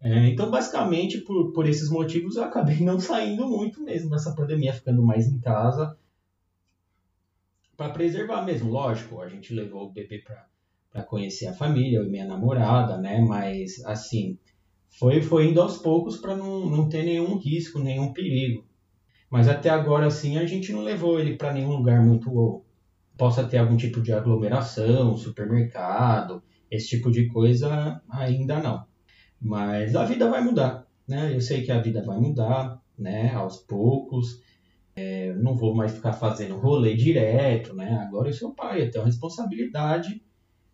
é, 0.03 0.29
então, 0.31 0.51
basicamente, 0.51 1.19
por, 1.19 1.53
por 1.53 1.69
esses 1.69 1.89
motivos, 1.89 2.35
eu 2.35 2.43
acabei 2.43 2.81
não 2.83 2.99
saindo 2.99 3.47
muito 3.47 3.81
mesmo 3.85 4.11
nessa 4.11 4.35
pandemia, 4.35 4.73
ficando 4.73 5.01
mais 5.01 5.29
em 5.29 5.39
casa 5.39 5.97
para 7.81 7.95
preservar 7.95 8.43
mesmo. 8.43 8.71
Lógico, 8.71 9.23
a 9.23 9.29
gente 9.29 9.55
levou 9.55 9.87
o 9.87 9.91
bebê 9.91 10.23
para 10.93 11.03
conhecer 11.05 11.47
a 11.47 11.55
família, 11.55 11.97
eu 11.97 12.05
e 12.05 12.11
minha 12.11 12.27
namorada, 12.27 12.99
né? 12.99 13.19
Mas, 13.27 13.83
assim, 13.87 14.39
foi, 14.99 15.23
foi 15.23 15.47
indo 15.47 15.63
aos 15.63 15.79
poucos 15.79 16.19
para 16.19 16.37
não, 16.37 16.69
não 16.69 16.91
ter 16.91 17.03
nenhum 17.03 17.39
risco, 17.39 17.79
nenhum 17.79 18.13
perigo. 18.13 18.67
Mas 19.31 19.49
até 19.49 19.71
agora, 19.71 20.09
assim, 20.09 20.37
a 20.37 20.45
gente 20.45 20.73
não 20.75 20.83
levou 20.83 21.19
ele 21.19 21.37
para 21.37 21.55
nenhum 21.55 21.75
lugar 21.75 22.05
muito. 22.05 22.63
possa 23.17 23.45
ter 23.45 23.57
algum 23.57 23.79
tipo 23.79 24.03
de 24.03 24.13
aglomeração, 24.13 25.17
supermercado, 25.17 26.43
esse 26.71 26.87
tipo 26.87 27.11
de 27.11 27.29
coisa, 27.29 28.03
ainda 28.11 28.61
não. 28.61 28.85
Mas 29.41 29.97
a 29.97 30.05
vida 30.05 30.29
vai 30.29 30.45
mudar, 30.45 30.87
né? 31.09 31.35
Eu 31.35 31.41
sei 31.41 31.63
que 31.63 31.73
a 31.73 31.81
vida 31.81 32.03
vai 32.03 32.19
mudar, 32.21 32.79
né? 32.99 33.33
Aos 33.33 33.57
poucos. 33.57 34.43
É, 35.01 35.35
não 35.35 35.57
vou 35.57 35.75
mais 35.75 35.93
ficar 35.93 36.13
fazendo 36.13 36.59
rolê 36.59 36.95
direto, 36.95 37.75
né? 37.75 38.05
Agora 38.07 38.29
eu 38.29 38.35
sou 38.35 38.55
pai, 38.55 38.83
eu 38.83 38.91
tenho 38.91 39.05
responsabilidade. 39.05 40.23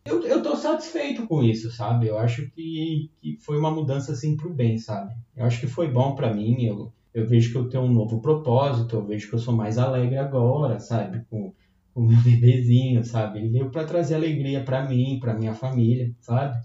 Eu, 0.05 0.23
eu 0.27 0.43
tô 0.43 0.57
satisfeito 0.57 1.27
com 1.27 1.43
isso, 1.43 1.71
sabe? 1.71 2.09
Eu 2.09 2.19
acho 2.19 2.51
que, 2.51 3.11
que 3.21 3.39
foi 3.41 3.57
uma 3.57 3.71
mudança 3.71 4.13
assim 4.13 4.37
pro 4.37 4.53
bem, 4.53 4.79
sabe? 4.79 5.15
Eu 5.37 5.45
acho 5.45 5.61
que 5.61 5.67
foi 5.69 5.89
bom 5.89 6.15
para 6.15 6.35
mim. 6.35 6.65
Eu, 6.65 6.93
eu 7.15 7.27
vejo 7.27 7.53
que 7.53 7.59
eu 7.59 7.69
tenho 7.69 7.85
um 7.85 7.93
novo 7.93 8.21
propósito, 8.21 8.97
eu 8.97 9.07
vejo 9.07 9.29
que 9.29 9.35
eu 9.35 9.39
sou 9.39 9.55
mais 9.55 9.79
alegre 9.79 10.19
agora, 10.19 10.81
sabe? 10.81 11.25
Com 11.31 11.53
o 11.95 12.03
meu 12.03 12.19
bebezinho, 12.23 13.05
sabe? 13.05 13.39
Ele 13.39 13.49
veio 13.49 13.71
para 13.71 13.85
trazer 13.85 14.17
alegria 14.17 14.63
para 14.65 14.89
mim, 14.89 15.19
para 15.21 15.35
minha 15.35 15.55
família, 15.55 16.13
sabe? 16.21 16.57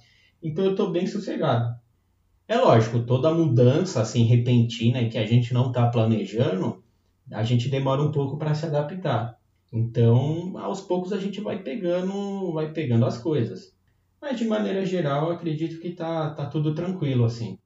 Então 0.42 0.66
eu 0.66 0.76
tô 0.76 0.90
bem 0.90 1.06
sossegado. 1.06 1.76
É 2.48 2.58
lógico, 2.58 3.04
toda 3.06 3.34
mudança 3.34 4.02
assim 4.02 4.24
repentina 4.24 5.08
que 5.08 5.18
a 5.18 5.26
gente 5.26 5.54
não 5.54 5.68
está 5.68 5.88
planejando, 5.88 6.81
a 7.32 7.44
gente 7.44 7.70
demora 7.70 8.02
um 8.02 8.12
pouco 8.12 8.38
para 8.38 8.54
se 8.54 8.66
adaptar. 8.66 9.38
Então, 9.72 10.58
aos 10.58 10.82
poucos 10.82 11.14
a 11.14 11.18
gente 11.20 11.40
vai 11.40 11.64
pegando, 11.64 12.54
vai 12.54 12.72
pegando 12.72 13.06
as 13.06 13.18
coisas. 13.18 13.74
Mas 14.22 14.38
de 14.38 14.46
maneira 14.46 14.86
geral, 14.86 15.32
acredito 15.32 15.80
que 15.80 15.92
tá, 15.92 16.32
tá 16.32 16.46
tudo 16.46 16.76
tranquilo 16.76 17.26
assim. 17.26 17.58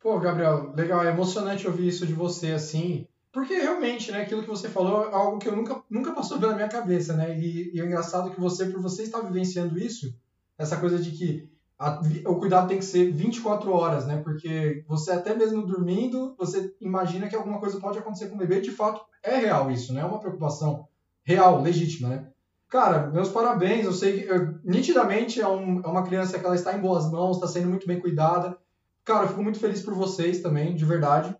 Pô, 0.00 0.18
Gabriel, 0.18 0.72
legal, 0.76 1.04
é 1.04 1.08
emocionante 1.08 1.66
ouvir 1.66 1.88
isso 1.88 2.06
de 2.06 2.12
você 2.12 2.52
assim, 2.52 3.06
Porque 3.32 3.54
realmente, 3.54 4.10
né, 4.10 4.22
aquilo 4.22 4.42
que 4.42 4.48
você 4.48 4.68
falou 4.68 5.08
é 5.08 5.14
algo 5.14 5.38
que 5.38 5.48
eu 5.48 5.56
nunca, 5.56 5.82
nunca 5.90 6.12
passou 6.12 6.38
pela 6.38 6.54
minha 6.54 6.68
cabeça, 6.68 7.14
né? 7.14 7.38
E, 7.38 7.74
e 7.74 7.80
é 7.80 7.84
engraçado 7.84 8.30
que 8.30 8.40
você, 8.40 8.66
por 8.66 8.80
você 8.80 9.02
estar 9.02 9.20
vivenciando 9.20 9.78
isso, 9.78 10.14
essa 10.56 10.76
coisa 10.76 10.98
de 10.98 11.10
que 11.12 11.48
a, 11.78 12.00
o 12.26 12.36
cuidado 12.36 12.68
tem 12.68 12.78
que 12.78 12.84
ser 12.84 13.12
24 13.12 13.70
horas, 13.72 14.06
né? 14.06 14.20
Porque 14.22 14.84
você 14.88 15.12
até 15.12 15.34
mesmo 15.34 15.64
dormindo, 15.64 16.34
você 16.36 16.74
imagina 16.80 17.28
que 17.28 17.36
alguma 17.36 17.60
coisa 17.60 17.78
pode 17.78 17.98
acontecer 17.98 18.26
com 18.28 18.34
o 18.34 18.38
bebê, 18.38 18.60
de 18.60 18.72
fato 18.72 19.00
é 19.22 19.36
real 19.36 19.70
isso, 19.70 19.92
né? 19.94 20.00
É 20.00 20.04
uma 20.04 20.18
preocupação 20.18 20.88
real, 21.22 21.62
legítima, 21.62 22.08
né? 22.08 22.26
Cara, 22.68 23.06
meus 23.06 23.28
parabéns, 23.28 23.86
eu 23.86 23.92
sei 23.92 24.20
que 24.20 24.28
eu, 24.28 24.58
nitidamente 24.64 25.40
é, 25.40 25.48
um, 25.48 25.80
é 25.80 25.86
uma 25.86 26.02
criança 26.02 26.38
que 26.38 26.44
ela 26.44 26.54
está 26.54 26.76
em 26.76 26.80
boas 26.80 27.10
mãos, 27.10 27.36
está 27.36 27.46
sendo 27.46 27.68
muito 27.68 27.86
bem 27.86 28.00
cuidada. 28.00 28.58
Cara, 29.04 29.24
eu 29.24 29.28
fico 29.28 29.42
muito 29.42 29.58
feliz 29.58 29.80
por 29.80 29.94
vocês 29.94 30.42
também, 30.42 30.74
de 30.74 30.84
verdade. 30.84 31.34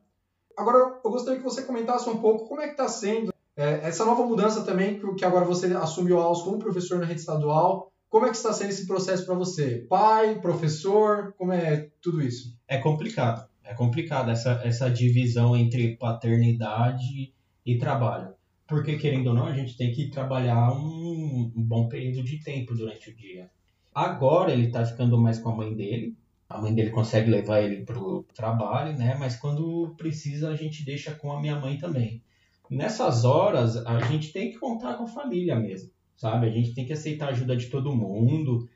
Agora, 0.56 1.00
eu 1.04 1.10
gostaria 1.10 1.38
que 1.38 1.44
você 1.44 1.62
comentasse 1.62 2.08
um 2.08 2.16
pouco 2.18 2.48
como 2.48 2.60
é 2.60 2.66
que 2.66 2.72
está 2.72 2.88
sendo 2.88 3.32
é, 3.56 3.80
essa 3.82 4.04
nova 4.04 4.24
mudança 4.24 4.62
também, 4.62 5.00
que 5.16 5.24
agora 5.24 5.44
você 5.44 5.66
assumiu 5.74 6.18
aulas 6.18 6.42
como 6.42 6.58
professor 6.58 6.98
na 6.98 7.04
rede 7.04 7.20
estadual. 7.20 7.92
Como 8.10 8.24
é 8.24 8.30
que 8.30 8.36
está 8.36 8.52
sendo 8.52 8.70
esse 8.70 8.86
processo 8.86 9.26
para 9.26 9.34
você? 9.34 9.86
Pai, 9.88 10.40
professor, 10.40 11.34
como 11.36 11.52
é 11.52 11.90
tudo 12.00 12.22
isso? 12.22 12.56
É 12.66 12.78
complicado. 12.78 13.46
É 13.62 13.74
complicado 13.74 14.30
essa, 14.30 14.62
essa 14.64 14.88
divisão 14.88 15.54
entre 15.54 15.96
paternidade 15.96 17.34
e 17.66 17.76
trabalho. 17.76 18.32
Porque, 18.66 18.96
querendo 18.96 19.28
ou 19.28 19.34
não, 19.34 19.46
a 19.46 19.52
gente 19.52 19.76
tem 19.76 19.92
que 19.92 20.10
trabalhar 20.10 20.72
um, 20.72 21.52
um 21.54 21.62
bom 21.62 21.86
período 21.88 22.22
de 22.22 22.42
tempo 22.42 22.74
durante 22.74 23.10
o 23.10 23.16
dia. 23.16 23.50
Agora 23.94 24.52
ele 24.52 24.66
está 24.66 24.86
ficando 24.86 25.18
mais 25.20 25.38
com 25.38 25.50
a 25.50 25.56
mãe 25.56 25.74
dele, 25.74 26.16
a 26.48 26.58
mãe 26.58 26.74
dele 26.74 26.90
consegue 26.90 27.30
levar 27.30 27.60
ele 27.60 27.84
pro 27.84 28.24
trabalho, 28.34 28.96
né? 28.96 29.16
Mas 29.18 29.36
quando 29.36 29.94
precisa 29.98 30.50
a 30.50 30.56
gente 30.56 30.84
deixa 30.84 31.14
com 31.14 31.30
a 31.30 31.40
minha 31.40 31.58
mãe 31.58 31.76
também. 31.76 32.22
Nessas 32.70 33.24
horas 33.24 33.76
a 33.76 34.00
gente 34.00 34.32
tem 34.32 34.50
que 34.50 34.58
contar 34.58 34.94
com 34.94 35.04
a 35.04 35.08
família 35.08 35.56
mesmo, 35.56 35.90
sabe? 36.18 36.46
A 36.46 36.50
gente 36.50 36.74
tem 36.74 36.84
que 36.84 36.92
aceitar 36.92 37.28
a 37.28 37.30
ajuda 37.30 37.56
de 37.56 37.66
todo 37.66 37.94
mundo. 37.94 38.68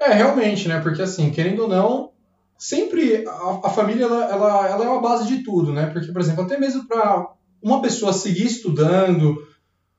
É, 0.00 0.12
realmente, 0.12 0.66
né? 0.66 0.80
Porque 0.80 1.02
assim, 1.02 1.30
querendo 1.30 1.60
ou 1.60 1.68
não, 1.68 2.10
sempre 2.58 3.24
a, 3.28 3.60
a 3.64 3.70
família 3.70 4.06
ela, 4.06 4.24
ela, 4.24 4.68
ela 4.68 4.84
é 4.84 4.88
uma 4.88 5.00
base 5.00 5.28
de 5.28 5.44
tudo, 5.44 5.72
né? 5.72 5.86
Porque, 5.86 6.10
por 6.10 6.20
exemplo, 6.20 6.42
até 6.42 6.58
mesmo 6.58 6.88
para 6.88 7.32
uma 7.62 7.82
pessoa 7.82 8.12
seguir 8.12 8.46
estudando, 8.46 9.46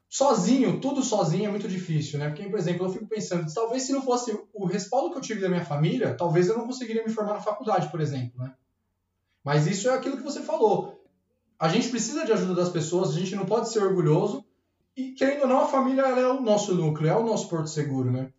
sozinho, 0.10 0.82
tudo 0.82 1.04
sozinho 1.04 1.46
é 1.46 1.50
muito 1.50 1.68
difícil, 1.68 2.20
né? 2.20 2.28
Porque, 2.30 2.50
por 2.50 2.60
exemplo, 2.60 2.86
eu 2.86 2.92
fico 2.92 3.08
pensando, 3.08 3.52
talvez 3.54 3.84
se 3.84 3.94
não 3.94 4.02
fosse 4.02 4.38
o 4.54 4.66
respaldo 4.66 5.12
que 5.12 5.18
eu 5.18 5.22
tive 5.22 5.42
da 5.42 5.50
minha 5.50 5.64
família, 5.64 6.16
talvez 6.16 6.50
eu 6.50 6.58
não 6.58 6.66
conseguiria 6.66 7.04
me 7.04 7.12
formar 7.12 7.36
na 7.36 7.40
faculdade, 7.40 7.90
por 7.90 8.02
exemplo, 8.02 8.44
né? 8.44 8.54
Mas 9.44 9.68
isso 9.68 9.88
é 9.88 9.94
aquilo 9.94 10.18
que 10.18 10.24
você 10.24 10.42
falou. 10.42 11.00
A 11.60 11.70
gente 11.70 11.90
precisa 11.90 12.26
de 12.26 12.32
ajuda 12.32 12.56
das 12.56 12.70
pessoas, 12.70 13.10
a 13.12 13.20
gente 13.20 13.36
não 13.36 13.46
pode 13.46 13.70
ser 13.70 13.84
orgulhoso. 13.84 14.40
E, 14.95 15.13
querendo 15.13 15.43
ou 15.43 15.48
não, 15.48 15.62
a 15.62 15.67
família 15.67 16.01
é 16.01 16.27
o 16.27 16.41
nosso 16.41 16.75
núcleo, 16.75 17.10
é 17.10 17.15
o 17.15 17.25
nosso 17.25 17.48
porto 17.48 17.67
seguro, 17.67 18.12
né? 18.12 18.31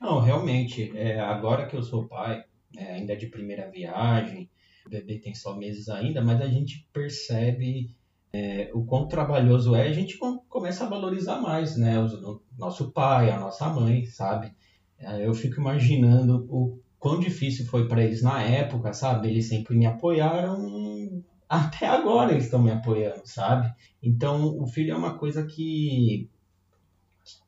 Não, 0.00 0.18
realmente, 0.20 0.96
é, 0.96 1.20
agora 1.20 1.66
que 1.66 1.76
eu 1.76 1.82
sou 1.82 2.08
pai, 2.08 2.44
é, 2.76 2.94
ainda 2.94 3.16
de 3.16 3.28
primeira 3.28 3.70
viagem, 3.70 4.50
o 4.84 4.90
bebê 4.90 5.18
tem 5.20 5.34
só 5.34 5.56
meses 5.56 5.88
ainda, 5.88 6.20
mas 6.20 6.40
a 6.40 6.48
gente 6.48 6.88
percebe 6.92 7.94
é, 8.32 8.70
o 8.74 8.84
quão 8.84 9.06
trabalhoso 9.06 9.76
é, 9.76 9.86
a 9.86 9.92
gente 9.92 10.18
começa 10.48 10.84
a 10.84 10.88
valorizar 10.88 11.40
mais, 11.40 11.76
né? 11.76 12.00
O, 12.00 12.40
nosso 12.58 12.90
pai, 12.90 13.30
a 13.30 13.38
nossa 13.38 13.68
mãe, 13.68 14.04
sabe? 14.06 14.52
É, 14.98 15.24
eu 15.24 15.34
fico 15.34 15.60
imaginando 15.60 16.46
o 16.48 16.80
quão 16.98 17.20
difícil 17.20 17.66
foi 17.66 17.86
para 17.86 18.02
eles 18.02 18.22
na 18.22 18.42
época, 18.42 18.92
sabe? 18.92 19.28
Eles 19.28 19.48
sempre 19.48 19.76
me 19.76 19.86
apoiaram, 19.86 21.22
até 21.52 21.86
agora 21.86 22.32
eles 22.32 22.44
estão 22.44 22.62
me 22.62 22.70
apoiando, 22.70 23.22
sabe? 23.24 23.72
Então, 24.02 24.58
o 24.58 24.66
filho 24.66 24.92
é 24.92 24.96
uma 24.96 25.18
coisa 25.18 25.44
que 25.44 26.28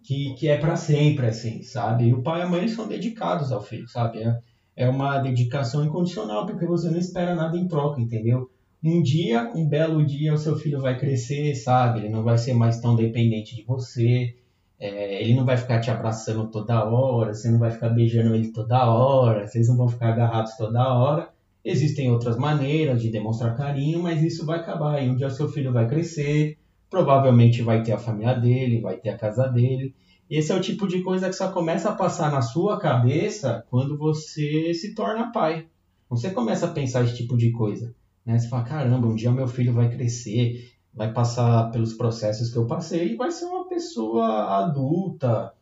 que, 0.04 0.34
que 0.34 0.49
é 0.49 0.58
para 0.58 0.76
sempre, 0.76 1.26
assim, 1.26 1.62
sabe? 1.62 2.08
E 2.08 2.14
o 2.14 2.23
pai 2.23 2.40
e 2.40 2.42
a 2.42 2.49
mãe 2.49 2.68
são 2.68 2.87
dedicados 2.87 3.50
ao 3.50 3.62
filho, 3.62 3.88
sabe? 3.88 4.23
É, 4.23 4.38
é 4.76 4.88
uma 4.88 5.18
dedicação 5.18 5.84
incondicional, 5.84 6.46
porque 6.46 6.66
você 6.66 6.90
não 6.90 6.99
espera 6.99 7.34
nada 7.34 7.56
em 7.56 7.66
troca, 7.66 8.00
entendeu? 8.00 8.50
um 8.84 9.02
dia, 9.02 9.50
um 9.54 9.66
belo 9.66 10.04
dia, 10.04 10.34
o 10.34 10.38
seu 10.38 10.56
filho 10.56 10.80
vai 10.80 10.99
crescer, 10.99 11.54
sabe? 11.54 12.00
Ele 12.00 12.11
não 12.11 12.23
vai 12.23 12.37
ser 12.37 12.52
mais 12.52 12.78
tão 12.80 12.94
dependente 12.94 13.56
de 13.56 13.62
você. 13.64 14.37
É, 14.78 15.23
ele 15.23 15.34
não 15.34 15.44
vai 15.46 15.56
ficar 15.56 15.80
te 15.80 15.90
abraçando 15.90 16.50
toda 16.50 16.84
hora, 16.84 17.32
você 17.32 17.50
não 17.50 17.58
vai 17.58 17.70
ficar 17.70 17.88
beijando 17.88 18.34
ele 18.34 18.52
toda 18.52 18.87
hora, 18.87 19.46
vocês 19.46 19.68
não 19.68 19.76
vão 19.76 19.88
ficar 19.88 20.11
agarrados 20.11 20.56
toda 20.56 20.92
hora. 20.92 21.30
Existem 21.64 22.11
outras 22.11 22.37
maneiras 22.37 23.00
de 23.00 23.11
demonstrar 23.11 23.56
carinho, 23.56 24.02
mas 24.02 24.23
isso 24.23 24.44
vai 24.44 24.59
acabar. 24.59 25.02
E 25.02 25.09
um 25.09 25.16
dia 25.16 25.30
seu 25.30 25.49
filho 25.49 25.73
vai 25.73 25.88
crescer, 25.88 26.59
provavelmente 26.90 27.62
vai 27.62 27.83
ter 27.83 27.92
a 27.92 27.99
família 27.99 28.35
dele, 28.35 28.80
vai 28.80 28.97
ter 28.97 29.11
a 29.11 29.16
casa 29.16 29.49
dele. 29.49 29.94
Esse 30.28 30.52
é 30.52 30.54
o 30.54 30.61
tipo 30.61 30.87
de 30.87 31.02
coisa 31.02 31.28
que 31.28 31.35
só 31.35 31.50
começa 31.50 31.88
a 31.88 31.94
passar 31.94 32.30
na 32.30 32.42
sua 32.42 32.78
cabeça 32.78 33.64
quando 33.71 33.97
você 33.97 34.75
se 34.75 34.94
torna 34.94 35.33
pai. 35.33 35.66
Você 36.09 36.30
começa 36.30 36.66
a 36.66 36.71
pensar 36.71 37.02
esse 37.04 37.16
tipo 37.16 37.37
de 37.37 37.50
coisa. 37.50 37.94
Né? 38.25 38.38
Você 38.38 38.49
fala, 38.49 38.64
caramba, 38.64 39.06
um 39.06 39.14
dia 39.14 39.30
meu 39.30 39.49
filho 39.49 39.73
vai 39.73 39.90
crescer, 39.90 40.71
vai 40.92 41.12
passar 41.12 41.71
pelos 41.71 41.94
processos 41.94 42.50
que 42.50 42.59
eu 42.59 42.66
passei 42.66 43.12
e 43.12 43.16
vai 43.16 43.30
ser 43.30 43.47
uma 43.47 43.68
pessoa 43.68 44.59
adulta, 44.59 45.52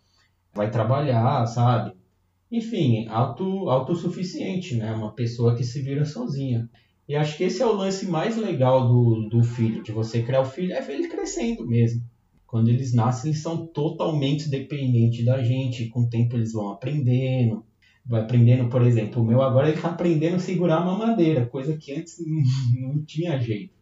vai 0.52 0.70
trabalhar, 0.70 1.46
sabe? 1.46 1.94
Enfim, 2.52 3.08
auto, 3.08 3.70
autossuficiente, 3.70 4.76
né? 4.76 4.92
Uma 4.92 5.10
pessoa 5.10 5.56
que 5.56 5.64
se 5.64 5.80
vira 5.80 6.04
sozinha. 6.04 6.68
E 7.08 7.16
acho 7.16 7.36
que 7.36 7.44
esse 7.44 7.62
é 7.62 7.66
o 7.66 7.72
lance 7.72 8.06
mais 8.06 8.36
legal 8.36 8.86
do, 8.88 9.28
do 9.28 9.42
filho, 9.42 9.82
de 9.82 9.90
você 9.90 10.22
criar 10.22 10.42
o 10.42 10.44
filho, 10.44 10.72
é 10.72 10.80
ver 10.80 10.94
ele 10.98 11.08
crescendo 11.08 11.66
mesmo. 11.66 12.02
Quando 12.46 12.68
eles 12.68 12.92
nascem, 12.92 13.30
eles 13.30 13.40
são 13.40 13.66
totalmente 13.66 14.50
dependentes 14.50 15.24
da 15.24 15.42
gente. 15.42 15.88
Com 15.88 16.02
o 16.02 16.08
tempo 16.08 16.36
eles 16.36 16.52
vão 16.52 16.70
aprendendo, 16.70 17.64
vai 18.04 18.20
aprendendo, 18.20 18.68
por 18.68 18.82
exemplo, 18.82 19.22
o 19.22 19.24
meu 19.26 19.40
agora 19.40 19.68
ele 19.68 19.76
está 19.76 19.88
aprendendo 19.88 20.36
a 20.36 20.38
segurar 20.38 20.76
a 20.76 20.84
mamadeira, 20.84 21.46
coisa 21.46 21.74
que 21.74 21.92
antes 21.92 22.16
não, 22.18 22.42
não 22.92 23.02
tinha 23.02 23.40
jeito. 23.40 23.72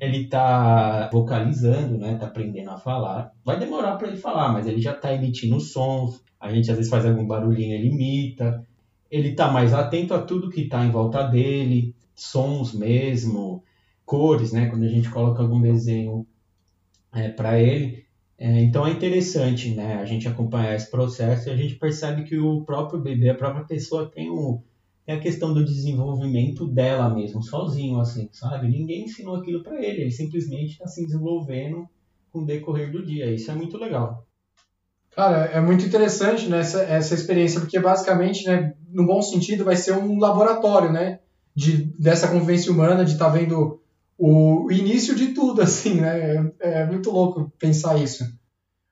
Ele 0.00 0.24
está 0.24 1.08
vocalizando, 1.12 1.98
né? 1.98 2.16
Tá 2.16 2.26
aprendendo 2.26 2.70
a 2.70 2.78
falar. 2.78 3.32
Vai 3.44 3.58
demorar 3.58 3.96
para 3.96 4.08
ele 4.08 4.16
falar, 4.16 4.52
mas 4.52 4.66
ele 4.66 4.80
já 4.80 4.92
está 4.92 5.12
emitindo 5.12 5.60
sons. 5.60 6.22
A 6.40 6.52
gente 6.52 6.70
às 6.70 6.76
vezes 6.76 6.90
faz 6.90 7.04
algum 7.04 7.26
barulhinho, 7.26 7.74
ele 7.74 7.88
imita. 7.88 8.64
Ele 9.10 9.30
está 9.30 9.50
mais 9.50 9.72
atento 9.72 10.14
a 10.14 10.22
tudo 10.22 10.50
que 10.50 10.62
está 10.62 10.84
em 10.84 10.90
volta 10.90 11.22
dele, 11.22 11.94
sons 12.14 12.74
mesmo, 12.74 13.62
cores, 14.04 14.52
né? 14.52 14.66
Quando 14.66 14.84
a 14.84 14.88
gente 14.88 15.10
coloca 15.10 15.42
algum 15.42 15.60
desenho 15.60 16.26
é, 17.12 17.28
para 17.28 17.58
ele, 17.58 18.04
é, 18.38 18.60
então 18.60 18.86
é 18.86 18.90
interessante 18.90 19.74
né, 19.74 19.96
a 19.96 20.04
gente 20.04 20.28
acompanhar 20.28 20.74
esse 20.76 20.88
processo 20.88 21.48
e 21.48 21.52
a 21.52 21.56
gente 21.56 21.74
percebe 21.74 22.22
que 22.22 22.38
o 22.38 22.62
próprio 22.62 23.00
bebê, 23.00 23.30
a 23.30 23.34
própria 23.34 23.64
pessoa 23.64 24.08
tem, 24.08 24.30
o, 24.30 24.62
tem 25.08 25.16
a 25.16 25.20
questão 25.20 25.54
do 25.54 25.64
desenvolvimento 25.64 26.66
dela 26.66 27.08
mesmo, 27.08 27.42
sozinho, 27.42 27.98
assim, 27.98 28.28
sabe? 28.30 28.68
Ninguém 28.68 29.04
ensinou 29.04 29.36
aquilo 29.36 29.62
para 29.62 29.82
ele, 29.82 30.02
ele 30.02 30.10
simplesmente 30.10 30.72
está 30.72 30.86
se 30.86 31.02
desenvolvendo 31.02 31.88
com 32.30 32.40
o 32.40 32.44
decorrer 32.44 32.92
do 32.92 33.02
dia. 33.02 33.32
Isso 33.32 33.50
é 33.50 33.54
muito 33.54 33.78
legal. 33.78 34.26
Cara, 35.12 35.46
é 35.46 35.62
muito 35.62 35.86
interessante 35.86 36.46
né, 36.46 36.60
essa, 36.60 36.82
essa 36.82 37.14
experiência, 37.14 37.58
porque 37.58 37.80
basicamente, 37.80 38.44
né, 38.44 38.74
no 38.90 39.06
bom 39.06 39.22
sentido, 39.22 39.64
vai 39.64 39.76
ser 39.76 39.92
um 39.92 40.18
laboratório 40.18 40.92
né, 40.92 41.20
de, 41.54 41.84
dessa 41.98 42.28
convivência 42.28 42.70
humana, 42.70 43.02
de 43.02 43.12
estar 43.12 43.30
tá 43.30 43.30
vendo 43.30 43.80
o 44.18 44.70
início 44.70 45.14
de 45.14 45.28
tudo, 45.28 45.62
assim, 45.64 46.02
né? 46.02 46.52
É, 46.60 46.82
é 46.82 46.86
muito 46.86 47.10
louco 47.10 47.50
pensar 47.58 47.96
isso. 47.96 48.24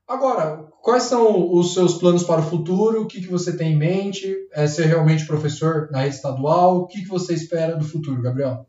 Agora, 0.08 0.65
quais 0.82 1.04
são 1.04 1.52
os 1.52 1.74
seus 1.74 1.94
planos 1.94 2.22
para 2.22 2.40
o 2.40 2.44
futuro? 2.44 3.02
O 3.02 3.06
que, 3.06 3.20
que 3.20 3.30
você 3.30 3.56
tem 3.56 3.72
em 3.72 3.76
mente? 3.76 4.34
É 4.52 4.66
ser 4.66 4.86
realmente 4.86 5.26
professor 5.26 5.88
na 5.90 6.02
rede 6.02 6.16
estadual? 6.16 6.78
O 6.78 6.86
que, 6.86 7.02
que 7.02 7.08
você 7.08 7.34
espera 7.34 7.76
do 7.76 7.84
futuro, 7.84 8.22
Gabriel? 8.22 8.66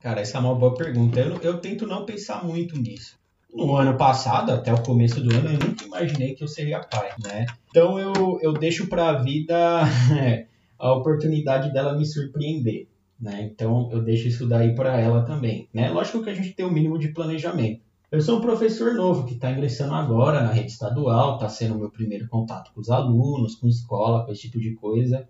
Cara, 0.00 0.20
essa 0.20 0.38
é 0.38 0.40
uma 0.40 0.54
boa 0.54 0.74
pergunta. 0.74 1.20
Eu, 1.20 1.36
eu 1.42 1.58
tento 1.58 1.86
não 1.86 2.06
pensar 2.06 2.44
muito 2.44 2.78
nisso. 2.78 3.18
No 3.52 3.76
ano 3.76 3.96
passado, 3.96 4.52
até 4.52 4.72
o 4.72 4.82
começo 4.82 5.20
do 5.20 5.34
ano, 5.34 5.50
eu 5.50 5.58
nunca 5.58 5.84
imaginei 5.84 6.34
que 6.34 6.44
eu 6.44 6.48
seria 6.48 6.80
pai, 6.80 7.10
né? 7.22 7.46
Então 7.68 7.98
eu, 7.98 8.38
eu 8.40 8.52
deixo 8.52 8.86
para 8.86 9.08
a 9.08 9.22
vida 9.22 9.82
a 10.78 10.92
oportunidade 10.94 11.72
dela 11.72 11.96
me 11.96 12.06
surpreender. 12.06 12.86
Né? 13.20 13.50
Então 13.52 13.90
eu 13.92 14.00
deixo 14.00 14.28
isso 14.28 14.48
daí 14.48 14.74
para 14.74 14.98
ela 14.98 15.22
também. 15.22 15.68
Né? 15.74 15.90
Lógico 15.90 16.22
que 16.22 16.30
a 16.30 16.34
gente 16.34 16.54
tem 16.54 16.64
o 16.64 16.68
um 16.68 16.72
mínimo 16.72 16.98
de 16.98 17.08
planejamento. 17.08 17.82
Eu 18.12 18.20
sou 18.20 18.38
um 18.38 18.40
professor 18.40 18.92
novo 18.94 19.24
que 19.24 19.34
está 19.34 19.52
ingressando 19.52 19.94
agora 19.94 20.42
na 20.42 20.50
rede 20.50 20.72
estadual, 20.72 21.34
está 21.34 21.48
sendo 21.48 21.76
o 21.76 21.78
meu 21.78 21.90
primeiro 21.90 22.26
contato 22.26 22.72
com 22.74 22.80
os 22.80 22.90
alunos, 22.90 23.54
com 23.54 23.68
escola, 23.68 24.24
com 24.24 24.32
esse 24.32 24.42
tipo 24.42 24.58
de 24.58 24.74
coisa. 24.74 25.28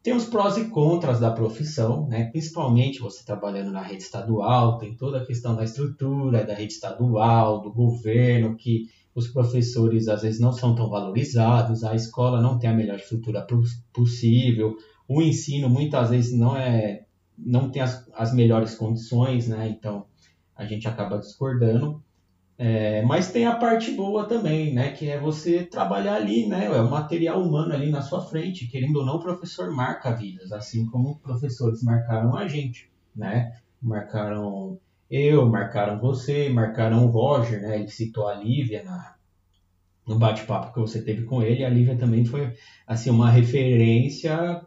Tem 0.00 0.14
os 0.14 0.26
prós 0.26 0.56
e 0.56 0.66
contras 0.66 1.18
da 1.18 1.32
profissão, 1.32 2.06
né? 2.06 2.26
principalmente 2.30 3.00
você 3.00 3.24
trabalhando 3.24 3.72
na 3.72 3.82
rede 3.82 4.04
estadual, 4.04 4.78
tem 4.78 4.94
toda 4.94 5.18
a 5.18 5.26
questão 5.26 5.56
da 5.56 5.64
estrutura 5.64 6.44
da 6.44 6.54
rede 6.54 6.74
estadual, 6.74 7.60
do 7.60 7.72
governo, 7.72 8.54
que 8.54 8.88
os 9.12 9.26
professores 9.26 10.06
às 10.06 10.22
vezes 10.22 10.38
não 10.38 10.52
são 10.52 10.76
tão 10.76 10.88
valorizados, 10.88 11.82
a 11.82 11.96
escola 11.96 12.40
não 12.40 12.60
tem 12.60 12.70
a 12.70 12.74
melhor 12.74 12.98
estrutura 12.98 13.44
possível, 13.92 14.76
o 15.08 15.20
ensino 15.20 15.68
muitas 15.68 16.10
vezes 16.10 16.38
não 16.38 16.56
é 16.56 17.06
não 17.36 17.70
tem 17.70 17.82
as, 17.82 18.08
as 18.14 18.32
melhores 18.32 18.76
condições, 18.76 19.48
né? 19.48 19.68
Então 19.68 20.06
a 20.58 20.64
gente 20.64 20.88
acaba 20.88 21.18
discordando. 21.18 22.02
É, 22.58 23.02
mas 23.02 23.30
tem 23.30 23.46
a 23.46 23.54
parte 23.54 23.92
boa 23.92 24.24
também, 24.24 24.74
né? 24.74 24.90
Que 24.90 25.08
é 25.08 25.18
você 25.18 25.62
trabalhar 25.64 26.16
ali, 26.16 26.48
né? 26.48 26.66
É 26.66 26.80
o 26.80 26.90
material 26.90 27.40
humano 27.40 27.72
ali 27.72 27.88
na 27.88 28.02
sua 28.02 28.20
frente. 28.20 28.66
Querendo 28.66 28.96
ou 28.96 29.06
não, 29.06 29.14
o 29.14 29.22
professor 29.22 29.70
marca 29.70 30.10
vidas, 30.10 30.50
assim 30.50 30.84
como 30.86 31.20
professores 31.20 31.84
marcaram 31.84 32.36
a 32.36 32.48
gente, 32.48 32.90
né? 33.14 33.56
Marcaram 33.80 34.76
eu, 35.08 35.48
marcaram 35.48 36.00
você, 36.00 36.48
marcaram 36.48 37.06
o 37.06 37.10
Roger, 37.10 37.62
né? 37.62 37.76
Ele 37.76 37.88
citou 37.88 38.26
a 38.26 38.34
Lívia 38.34 38.82
na, 38.82 39.14
no 40.06 40.18
bate-papo 40.18 40.74
que 40.74 40.80
você 40.80 41.00
teve 41.00 41.24
com 41.24 41.40
ele. 41.40 41.64
A 41.64 41.70
Lívia 41.70 41.96
também 41.96 42.24
foi, 42.24 42.52
assim, 42.86 43.08
uma 43.10 43.30
referência 43.30 44.60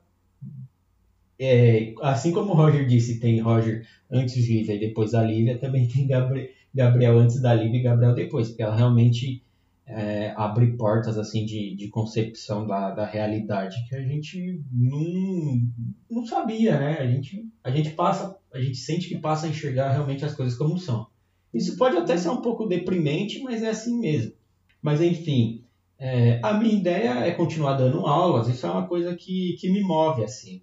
é, 1.41 1.95
assim 2.01 2.31
como 2.31 2.51
o 2.51 2.55
Roger 2.55 2.85
disse, 2.85 3.19
tem 3.19 3.39
Roger 3.39 3.83
antes 4.11 4.35
de 4.35 4.53
Lívia 4.53 4.75
e 4.75 4.79
depois 4.79 5.11
da 5.11 5.23
Lívia, 5.23 5.57
também 5.57 5.87
tem 5.87 6.05
Gabriel, 6.05 6.47
Gabriel 6.73 7.17
antes 7.17 7.41
da 7.41 7.51
Lívia 7.51 7.79
e 7.79 7.83
Gabriel 7.83 8.13
depois, 8.13 8.49
porque 8.49 8.61
ela 8.61 8.75
realmente 8.75 9.41
é, 9.87 10.33
abre 10.37 10.67
portas 10.77 11.17
assim 11.17 11.43
de, 11.43 11.75
de 11.75 11.87
concepção 11.87 12.67
da, 12.67 12.91
da 12.91 13.05
realidade 13.05 13.83
que 13.89 13.95
a 13.95 14.03
gente 14.03 14.61
não, 14.71 15.61
não 16.09 16.25
sabia, 16.27 16.79
né? 16.79 16.99
A 16.99 17.07
gente, 17.07 17.49
a 17.63 17.71
gente 17.71 17.89
passa, 17.89 18.37
a 18.53 18.59
gente 18.59 18.77
sente 18.77 19.09
que 19.09 19.17
passa 19.17 19.47
a 19.47 19.49
enxergar 19.49 19.91
realmente 19.91 20.23
as 20.23 20.35
coisas 20.35 20.55
como 20.55 20.77
são. 20.77 21.07
Isso 21.51 21.75
pode 21.75 21.97
até 21.97 22.15
ser 22.17 22.29
um 22.29 22.41
pouco 22.41 22.67
deprimente, 22.67 23.41
mas 23.41 23.63
é 23.63 23.69
assim 23.69 23.99
mesmo. 23.99 24.33
Mas 24.79 25.01
enfim, 25.01 25.63
é, 25.97 26.39
a 26.43 26.53
minha 26.53 26.75
ideia 26.75 27.25
é 27.25 27.31
continuar 27.31 27.73
dando 27.73 28.05
aulas, 28.05 28.47
isso 28.47 28.65
é 28.65 28.69
uma 28.69 28.87
coisa 28.87 29.15
que, 29.15 29.55
que 29.59 29.71
me 29.71 29.81
move 29.81 30.23
assim. 30.23 30.61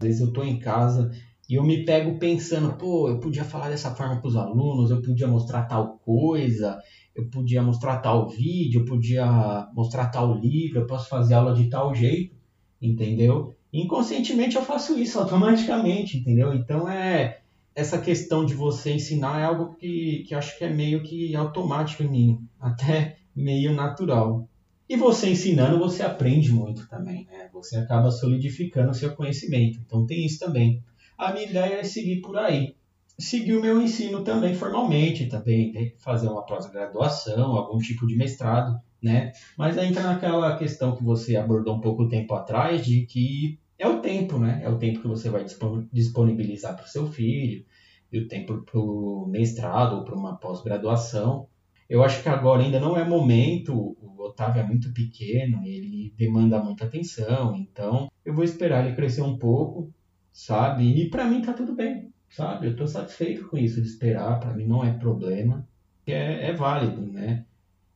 Às 0.00 0.06
vezes 0.06 0.20
eu 0.20 0.28
estou 0.28 0.44
em 0.44 0.58
casa 0.58 1.10
e 1.48 1.54
eu 1.54 1.64
me 1.64 1.84
pego 1.84 2.18
pensando, 2.18 2.76
pô, 2.76 3.08
eu 3.08 3.18
podia 3.18 3.44
falar 3.44 3.68
dessa 3.68 3.94
forma 3.94 4.20
para 4.20 4.28
os 4.28 4.36
alunos, 4.36 4.90
eu 4.90 5.00
podia 5.02 5.26
mostrar 5.26 5.64
tal 5.64 5.98
coisa, 5.98 6.78
eu 7.14 7.28
podia 7.30 7.62
mostrar 7.62 7.96
tal 7.98 8.28
vídeo, 8.28 8.82
eu 8.82 8.84
podia 8.84 9.66
mostrar 9.74 10.06
tal 10.08 10.34
livro, 10.34 10.80
eu 10.80 10.86
posso 10.86 11.08
fazer 11.08 11.34
aula 11.34 11.54
de 11.54 11.68
tal 11.68 11.94
jeito, 11.94 12.36
entendeu? 12.80 13.54
Inconscientemente 13.72 14.56
eu 14.56 14.62
faço 14.62 14.98
isso 14.98 15.18
automaticamente, 15.20 16.18
entendeu? 16.18 16.52
Então 16.54 16.88
é 16.88 17.38
essa 17.74 17.98
questão 18.00 18.44
de 18.44 18.54
você 18.54 18.92
ensinar 18.92 19.40
é 19.40 19.44
algo 19.44 19.74
que, 19.76 20.22
que 20.26 20.34
acho 20.34 20.56
que 20.58 20.64
é 20.64 20.68
meio 20.68 21.02
que 21.02 21.34
automático 21.34 22.02
em 22.02 22.10
mim, 22.10 22.38
até 22.60 23.16
meio 23.34 23.72
natural. 23.74 24.47
E 24.88 24.96
você 24.96 25.30
ensinando, 25.30 25.78
você 25.78 26.02
aprende 26.02 26.52
muito 26.52 26.88
também, 26.88 27.26
né? 27.26 27.50
Você 27.52 27.76
acaba 27.76 28.10
solidificando 28.10 28.90
o 28.90 28.94
seu 28.94 29.14
conhecimento. 29.14 29.78
Então 29.84 30.06
tem 30.06 30.24
isso 30.24 30.38
também. 30.38 30.82
A 31.16 31.32
minha 31.32 31.44
ideia 31.44 31.80
é 31.80 31.84
seguir 31.84 32.20
por 32.20 32.38
aí. 32.38 32.74
Seguir 33.18 33.56
o 33.56 33.60
meu 33.60 33.82
ensino 33.82 34.22
também 34.22 34.54
formalmente, 34.54 35.26
também 35.26 35.72
né? 35.72 35.92
fazer 35.98 36.28
uma 36.28 36.46
pós-graduação, 36.46 37.56
algum 37.56 37.78
tipo 37.78 38.06
de 38.06 38.16
mestrado, 38.16 38.80
né? 39.02 39.32
Mas 39.56 39.76
entra 39.76 40.02
naquela 40.04 40.56
questão 40.56 40.94
que 40.94 41.02
você 41.02 41.36
abordou 41.36 41.76
um 41.76 41.80
pouco 41.80 42.08
tempo 42.08 42.32
atrás, 42.34 42.86
de 42.86 43.04
que 43.06 43.58
é 43.78 43.86
o 43.88 44.00
tempo, 44.00 44.38
né? 44.38 44.60
É 44.62 44.68
o 44.68 44.78
tempo 44.78 45.00
que 45.00 45.08
você 45.08 45.28
vai 45.28 45.44
disponibilizar 45.92 46.76
para 46.76 46.84
o 46.84 46.88
seu 46.88 47.10
filho, 47.10 47.64
e 48.12 48.20
o 48.20 48.28
tempo 48.28 48.62
para 48.62 48.80
o 48.80 49.26
mestrado 49.28 49.96
ou 49.96 50.04
para 50.04 50.14
uma 50.14 50.36
pós-graduação. 50.36 51.46
Eu 51.88 52.02
acho 52.02 52.22
que 52.22 52.28
agora 52.28 52.62
ainda 52.62 52.78
não 52.78 52.98
é 52.98 53.04
momento, 53.04 53.72
o 53.74 54.22
Otávio 54.22 54.60
é 54.60 54.66
muito 54.66 54.92
pequeno, 54.92 55.64
ele 55.64 56.12
demanda 56.16 56.62
muita 56.62 56.84
atenção, 56.84 57.56
então 57.56 58.10
eu 58.24 58.34
vou 58.34 58.44
esperar 58.44 58.84
ele 58.84 58.94
crescer 58.94 59.22
um 59.22 59.38
pouco, 59.38 59.90
sabe? 60.30 60.84
E 60.84 61.08
para 61.08 61.24
mim 61.24 61.40
tá 61.40 61.54
tudo 61.54 61.74
bem, 61.74 62.12
sabe? 62.28 62.66
Eu 62.66 62.76
tô 62.76 62.86
satisfeito 62.86 63.48
com 63.48 63.56
isso 63.56 63.80
de 63.80 63.88
esperar, 63.88 64.38
para 64.38 64.52
mim 64.52 64.66
não 64.66 64.84
é 64.84 64.92
problema, 64.92 65.66
é, 66.06 66.50
é 66.50 66.52
válido, 66.52 67.00
né? 67.00 67.44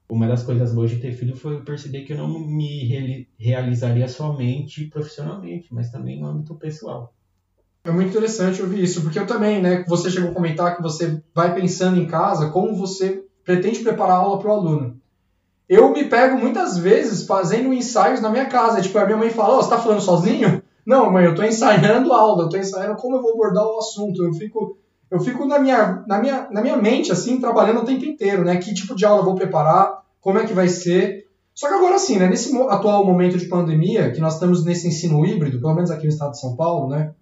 Uma 0.08 0.26
das 0.26 0.42
coisas 0.42 0.74
boas 0.74 0.90
de 0.90 0.98
ter 0.98 1.12
filho 1.12 1.36
foi 1.36 1.54
eu 1.54 1.64
perceber 1.64 2.02
que 2.02 2.12
eu 2.12 2.18
não 2.18 2.38
me 2.38 3.26
realizaria 3.38 4.08
somente 4.08 4.86
profissionalmente, 4.86 5.72
mas 5.72 5.90
também 5.90 6.20
no 6.20 6.26
âmbito 6.26 6.54
pessoal. 6.54 7.14
É 7.84 7.90
muito 7.90 8.10
interessante 8.10 8.62
ouvir 8.62 8.82
isso, 8.82 9.02
porque 9.02 9.18
eu 9.18 9.26
também, 9.26 9.60
né? 9.60 9.84
Você 9.88 10.10
chegou 10.10 10.30
a 10.30 10.34
comentar 10.34 10.76
que 10.76 10.82
você 10.82 11.22
vai 11.34 11.54
pensando 11.54 12.00
em 12.00 12.06
casa 12.06 12.50
como 12.50 12.76
você 12.76 13.24
pretende 13.44 13.80
preparar 13.80 14.16
a 14.16 14.20
aula 14.20 14.38
para 14.38 14.50
o 14.50 14.54
aluno. 14.54 15.02
Eu 15.68 15.90
me 15.90 16.04
pego 16.04 16.36
muitas 16.36 16.76
vezes 16.76 17.26
fazendo 17.26 17.72
ensaios 17.72 18.20
na 18.20 18.28
minha 18.28 18.46
casa. 18.46 18.80
Tipo, 18.80 18.98
a 18.98 19.06
minha 19.06 19.16
mãe 19.16 19.30
fala: 19.30 19.54
oh, 19.54 19.56
você 19.56 19.64
está 19.64 19.78
falando 19.78 20.00
sozinho? 20.00 20.62
Não, 20.84 21.10
mãe, 21.10 21.24
eu 21.24 21.30
estou 21.30 21.44
ensaiando 21.44 22.12
a 22.12 22.20
aula, 22.20 22.42
eu 22.42 22.46
estou 22.46 22.60
ensaiando 22.60 22.96
como 22.96 23.16
eu 23.16 23.22
vou 23.22 23.32
abordar 23.32 23.64
o 23.64 23.78
assunto. 23.78 24.24
Eu 24.24 24.34
fico, 24.34 24.76
eu 25.10 25.20
fico 25.20 25.46
na, 25.46 25.58
minha, 25.58 26.02
na, 26.06 26.18
minha, 26.18 26.48
na 26.50 26.60
minha 26.60 26.76
mente, 26.76 27.12
assim, 27.12 27.40
trabalhando 27.40 27.80
o 27.80 27.84
tempo 27.84 28.04
inteiro, 28.04 28.44
né? 28.44 28.56
Que 28.56 28.74
tipo 28.74 28.94
de 28.94 29.06
aula 29.06 29.20
eu 29.20 29.24
vou 29.24 29.34
preparar, 29.34 30.02
como 30.20 30.38
é 30.38 30.44
que 30.44 30.52
vai 30.52 30.68
ser. 30.68 31.26
Só 31.54 31.68
que 31.68 31.74
agora 31.74 31.98
sim, 31.98 32.18
né? 32.18 32.28
Nesse 32.28 32.54
atual 32.68 33.04
momento 33.04 33.38
de 33.38 33.46
pandemia, 33.46 34.10
que 34.10 34.20
nós 34.20 34.34
estamos 34.34 34.64
nesse 34.64 34.88
ensino 34.88 35.24
híbrido, 35.24 35.60
pelo 35.60 35.74
menos 35.74 35.90
aqui 35.90 36.02
no 36.02 36.12
estado 36.12 36.32
de 36.32 36.40
São 36.40 36.56
Paulo, 36.56 36.88
né? 36.88 37.12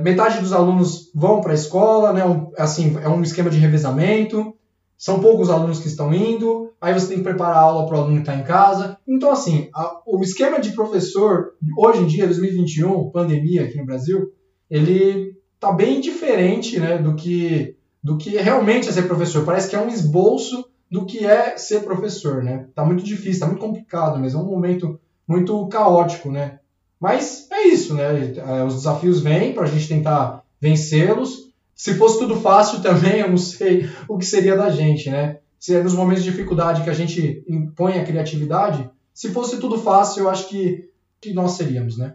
Metade 0.00 0.40
dos 0.40 0.52
alunos 0.52 1.10
vão 1.14 1.40
para 1.40 1.52
a 1.52 1.54
escola, 1.54 2.12
né? 2.12 2.22
Assim, 2.58 2.98
é 3.02 3.08
um 3.08 3.22
esquema 3.22 3.48
de 3.48 3.58
revezamento. 3.58 4.53
São 4.96 5.20
poucos 5.20 5.50
alunos 5.50 5.80
que 5.80 5.88
estão 5.88 6.14
indo, 6.14 6.72
aí 6.80 6.92
você 6.92 7.08
tem 7.08 7.18
que 7.18 7.24
preparar 7.24 7.56
a 7.56 7.60
aula 7.60 7.86
para 7.86 7.96
o 7.96 8.00
aluno 8.00 8.16
que 8.16 8.22
está 8.22 8.36
em 8.36 8.44
casa. 8.44 8.96
Então, 9.06 9.30
assim, 9.30 9.68
a, 9.74 10.00
o 10.06 10.22
esquema 10.22 10.60
de 10.60 10.72
professor, 10.72 11.54
hoje 11.76 12.02
em 12.02 12.06
dia, 12.06 12.26
2021, 12.26 13.10
pandemia 13.10 13.64
aqui 13.64 13.76
no 13.76 13.86
Brasil, 13.86 14.32
ele 14.70 15.36
está 15.54 15.72
bem 15.72 16.00
diferente 16.00 16.78
né, 16.78 16.98
do, 16.98 17.14
que, 17.14 17.76
do 18.02 18.16
que 18.16 18.30
realmente 18.30 18.88
é 18.88 18.92
ser 18.92 19.02
professor. 19.02 19.44
Parece 19.44 19.68
que 19.68 19.76
é 19.76 19.80
um 19.80 19.88
esboço 19.88 20.64
do 20.90 21.04
que 21.06 21.26
é 21.26 21.56
ser 21.56 21.82
professor, 21.82 22.42
né? 22.42 22.68
Tá 22.74 22.84
muito 22.84 23.02
difícil, 23.02 23.32
está 23.32 23.46
muito 23.46 23.60
complicado, 23.60 24.20
mas 24.20 24.34
é 24.34 24.38
um 24.38 24.44
momento 24.44 25.00
muito 25.26 25.66
caótico, 25.68 26.30
né? 26.30 26.60
Mas 27.00 27.48
é 27.50 27.66
isso, 27.66 27.94
né? 27.94 28.32
É, 28.36 28.62
os 28.62 28.74
desafios 28.74 29.20
vêm 29.20 29.52
para 29.52 29.64
a 29.64 29.66
gente 29.66 29.88
tentar 29.88 30.44
vencê-los 30.60 31.52
se 31.74 31.94
fosse 31.94 32.18
tudo 32.18 32.36
fácil 32.36 32.80
também, 32.80 33.20
eu 33.20 33.28
não 33.28 33.36
sei 33.36 33.88
o 34.08 34.16
que 34.16 34.24
seria 34.24 34.56
da 34.56 34.70
gente, 34.70 35.10
né? 35.10 35.38
Se 35.58 35.74
é 35.74 35.82
nos 35.82 35.94
momentos 35.94 36.22
de 36.22 36.30
dificuldade 36.30 36.82
que 36.82 36.90
a 36.90 36.94
gente 36.94 37.44
impõe 37.48 37.98
a 37.98 38.04
criatividade, 38.04 38.88
se 39.12 39.30
fosse 39.30 39.58
tudo 39.58 39.78
fácil, 39.78 40.24
eu 40.24 40.30
acho 40.30 40.48
que, 40.48 40.90
que 41.20 41.32
nós 41.32 41.52
seríamos, 41.52 41.96
né? 41.96 42.14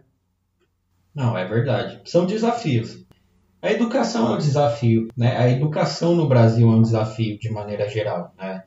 Não, 1.14 1.36
é 1.36 1.46
verdade. 1.46 2.00
São 2.04 2.24
desafios. 2.24 3.04
A 3.60 3.70
educação 3.70 4.32
é 4.32 4.34
um 4.36 4.38
desafio, 4.38 5.08
né? 5.16 5.36
A 5.36 5.50
educação 5.50 6.14
no 6.14 6.28
Brasil 6.28 6.70
é 6.70 6.74
um 6.74 6.82
desafio 6.82 7.38
de 7.38 7.50
maneira 7.50 7.88
geral, 7.88 8.32
né? 8.38 8.62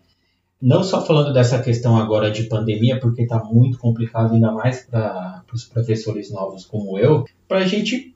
Não 0.61 0.83
só 0.83 1.05
falando 1.05 1.33
dessa 1.33 1.61
questão 1.61 1.97
agora 1.97 2.31
de 2.31 2.43
pandemia, 2.43 2.99
porque 2.99 3.23
está 3.23 3.43
muito 3.43 3.77
complicado 3.77 4.33
ainda 4.33 4.51
mais 4.51 4.85
para 4.85 5.43
os 5.51 5.65
professores 5.65 6.31
novos 6.31 6.65
como 6.65 6.97
eu, 6.97 7.25
para 7.47 7.59
a 7.59 7.65
gente 7.65 8.12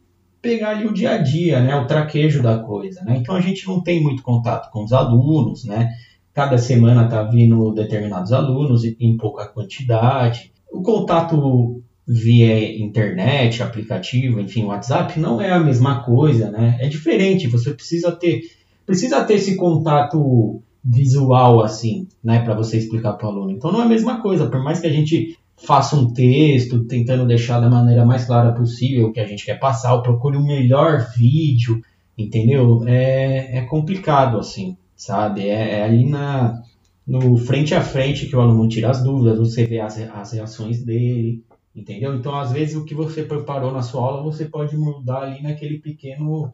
pegar 0.47 0.69
ali 0.69 0.87
o 0.87 0.93
dia 0.93 1.11
a 1.11 1.17
dia, 1.17 1.59
né, 1.59 1.75
o 1.75 1.85
traquejo 1.85 2.41
da 2.41 2.57
coisa, 2.57 3.01
né? 3.03 3.17
Então 3.17 3.35
a 3.35 3.41
gente 3.41 3.67
não 3.67 3.83
tem 3.83 4.01
muito 4.01 4.23
contato 4.23 4.71
com 4.71 4.81
os 4.81 4.93
alunos, 4.93 5.65
né? 5.65 5.89
Cada 6.33 6.57
semana 6.57 7.09
tá 7.09 7.21
vindo 7.23 7.73
determinados 7.73 8.31
alunos 8.31 8.85
em 8.85 9.17
pouca 9.17 9.45
quantidade. 9.45 10.53
O 10.71 10.81
contato 10.81 11.81
via 12.07 12.81
internet, 12.81 13.61
aplicativo, 13.61 14.39
enfim, 14.39 14.63
WhatsApp 14.63 15.19
não 15.19 15.41
é 15.41 15.51
a 15.51 15.59
mesma 15.59 16.01
coisa, 16.03 16.49
né? 16.49 16.77
É 16.79 16.87
diferente, 16.87 17.49
você 17.49 17.73
precisa 17.73 18.13
ter 18.13 18.43
precisa 18.85 19.21
ter 19.25 19.33
esse 19.33 19.57
contato 19.57 20.61
visual 20.81 21.61
assim, 21.61 22.07
né, 22.23 22.39
para 22.39 22.55
você 22.55 22.77
explicar 22.77 23.13
para 23.13 23.27
o 23.27 23.31
aluno. 23.31 23.51
Então 23.51 23.69
não 23.69 23.81
é 23.81 23.83
a 23.83 23.89
mesma 23.89 24.21
coisa, 24.21 24.49
por 24.49 24.63
mais 24.63 24.79
que 24.79 24.87
a 24.87 24.93
gente 24.93 25.37
faça 25.57 25.95
um 25.95 26.13
texto 26.13 26.85
tentando 26.85 27.25
deixar 27.25 27.59
da 27.59 27.69
maneira 27.69 28.05
mais 28.05 28.25
clara 28.25 28.53
possível 28.53 29.07
o 29.07 29.11
que 29.11 29.19
a 29.19 29.25
gente 29.25 29.43
quer 29.43 29.59
passar, 29.59 29.95
ou 29.95 30.03
procure 30.03 30.37
o 30.37 30.39
um 30.39 30.45
melhor 30.45 31.09
vídeo, 31.15 31.81
entendeu? 32.17 32.87
É, 32.87 33.57
é 33.57 33.61
complicado, 33.63 34.37
assim, 34.37 34.77
sabe? 34.95 35.49
É, 35.49 35.79
é, 35.79 35.83
ali 35.83 36.07
na, 36.07 36.61
no 37.05 37.35
frente 37.37 37.73
a 37.73 37.81
frente 37.81 38.27
que 38.27 38.35
o 38.35 38.39
aluno 38.39 38.69
tira 38.69 38.91
as 38.91 39.03
dúvidas, 39.03 39.39
você 39.39 39.65
vê 39.65 39.79
as, 39.79 39.97
as 39.97 40.31
reações 40.33 40.83
dele, 40.83 41.43
entendeu? 41.75 42.15
Então, 42.15 42.35
às 42.39 42.51
vezes, 42.51 42.75
o 42.75 42.85
que 42.85 42.93
você 42.93 43.23
preparou 43.23 43.71
na 43.73 43.81
sua 43.81 44.03
aula, 44.03 44.23
você 44.23 44.45
pode 44.45 44.77
mudar 44.77 45.23
ali 45.23 45.41
naquele 45.41 45.79
pequeno 45.79 46.53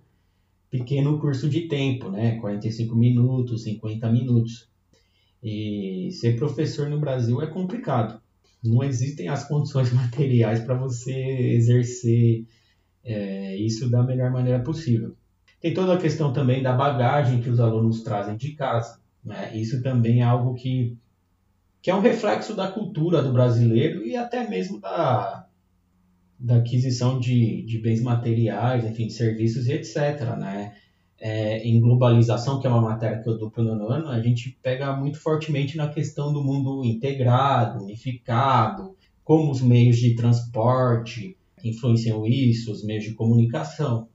pequeno 0.72 1.20
curso 1.20 1.48
de 1.48 1.68
tempo, 1.68 2.10
né? 2.10 2.38
45 2.40 2.96
minutos, 2.96 3.62
50 3.64 4.10
minutos. 4.12 4.68
E 5.44 6.10
ser 6.14 6.36
professor 6.36 6.90
no 6.90 7.00
Brasil 7.00 7.40
é 7.44 7.46
complicado 7.46 8.23
não 8.64 8.84
existem 8.84 9.28
as 9.28 9.48
condições 9.48 9.92
materiais 9.94 10.62
para 10.62 10.76
você 10.76 11.14
exercer 11.14 12.46
é, 13.04 13.56
isso 13.58 13.90
da 13.90 14.02
melhor 14.02 14.32
maneira 14.32 14.62
possível. 14.62 15.16
Tem 15.60 15.74
toda 15.74 15.94
a 15.94 15.98
questão 15.98 16.34
também 16.34 16.62
da 16.62 16.74
bagagem 16.74 17.42
que 17.42 17.50
os 17.50 17.60
alunos 17.60 18.04
trazem 18.04 18.36
de 18.36 18.54
casa. 18.54 19.00
Né? 19.24 19.56
Isso 19.56 19.82
também 19.82 20.22
é 20.22 20.24
algo 20.24 20.54
que, 20.54 20.98
que 21.82 21.90
é 21.90 21.96
um 21.96 22.02
reflexo 22.02 22.54
da 22.54 22.72
cultura 22.72 23.22
do 23.22 23.32
brasileiro 23.32 24.06
e 24.06 24.16
até 24.16 24.48
mesmo 24.48 24.80
da, 24.80 25.48
da 26.38 26.58
aquisição 26.58 27.20
de, 27.20 27.64
de 27.64 27.78
bens 27.80 28.02
materiais, 28.02 28.84
enfim, 28.84 29.08
de 29.08 29.14
serviços 29.14 29.68
e 29.68 29.74
etc. 29.74 30.36
Né? 30.38 30.74
É, 31.26 31.60
em 31.66 31.80
globalização, 31.80 32.60
que 32.60 32.68
é 32.68 32.70
uma 32.70 32.82
matéria 32.82 33.24
que 33.24 33.30
eu 33.30 33.38
dou 33.38 33.50
para 33.50 33.64
o 33.64 33.90
ano, 33.90 34.10
a 34.10 34.20
gente 34.20 34.60
pega 34.62 34.94
muito 34.94 35.18
fortemente 35.18 35.78
na 35.78 35.88
questão 35.88 36.34
do 36.34 36.44
mundo 36.44 36.84
integrado, 36.84 37.82
unificado, 37.82 38.94
como 39.24 39.50
os 39.50 39.62
meios 39.62 39.96
de 39.96 40.18
transporte 40.18 41.38
influenciam 41.64 42.26
isso, 42.26 42.74
os 42.74 42.84
meios 42.84 43.06
de 43.06 43.14
comunicação. 43.14 44.10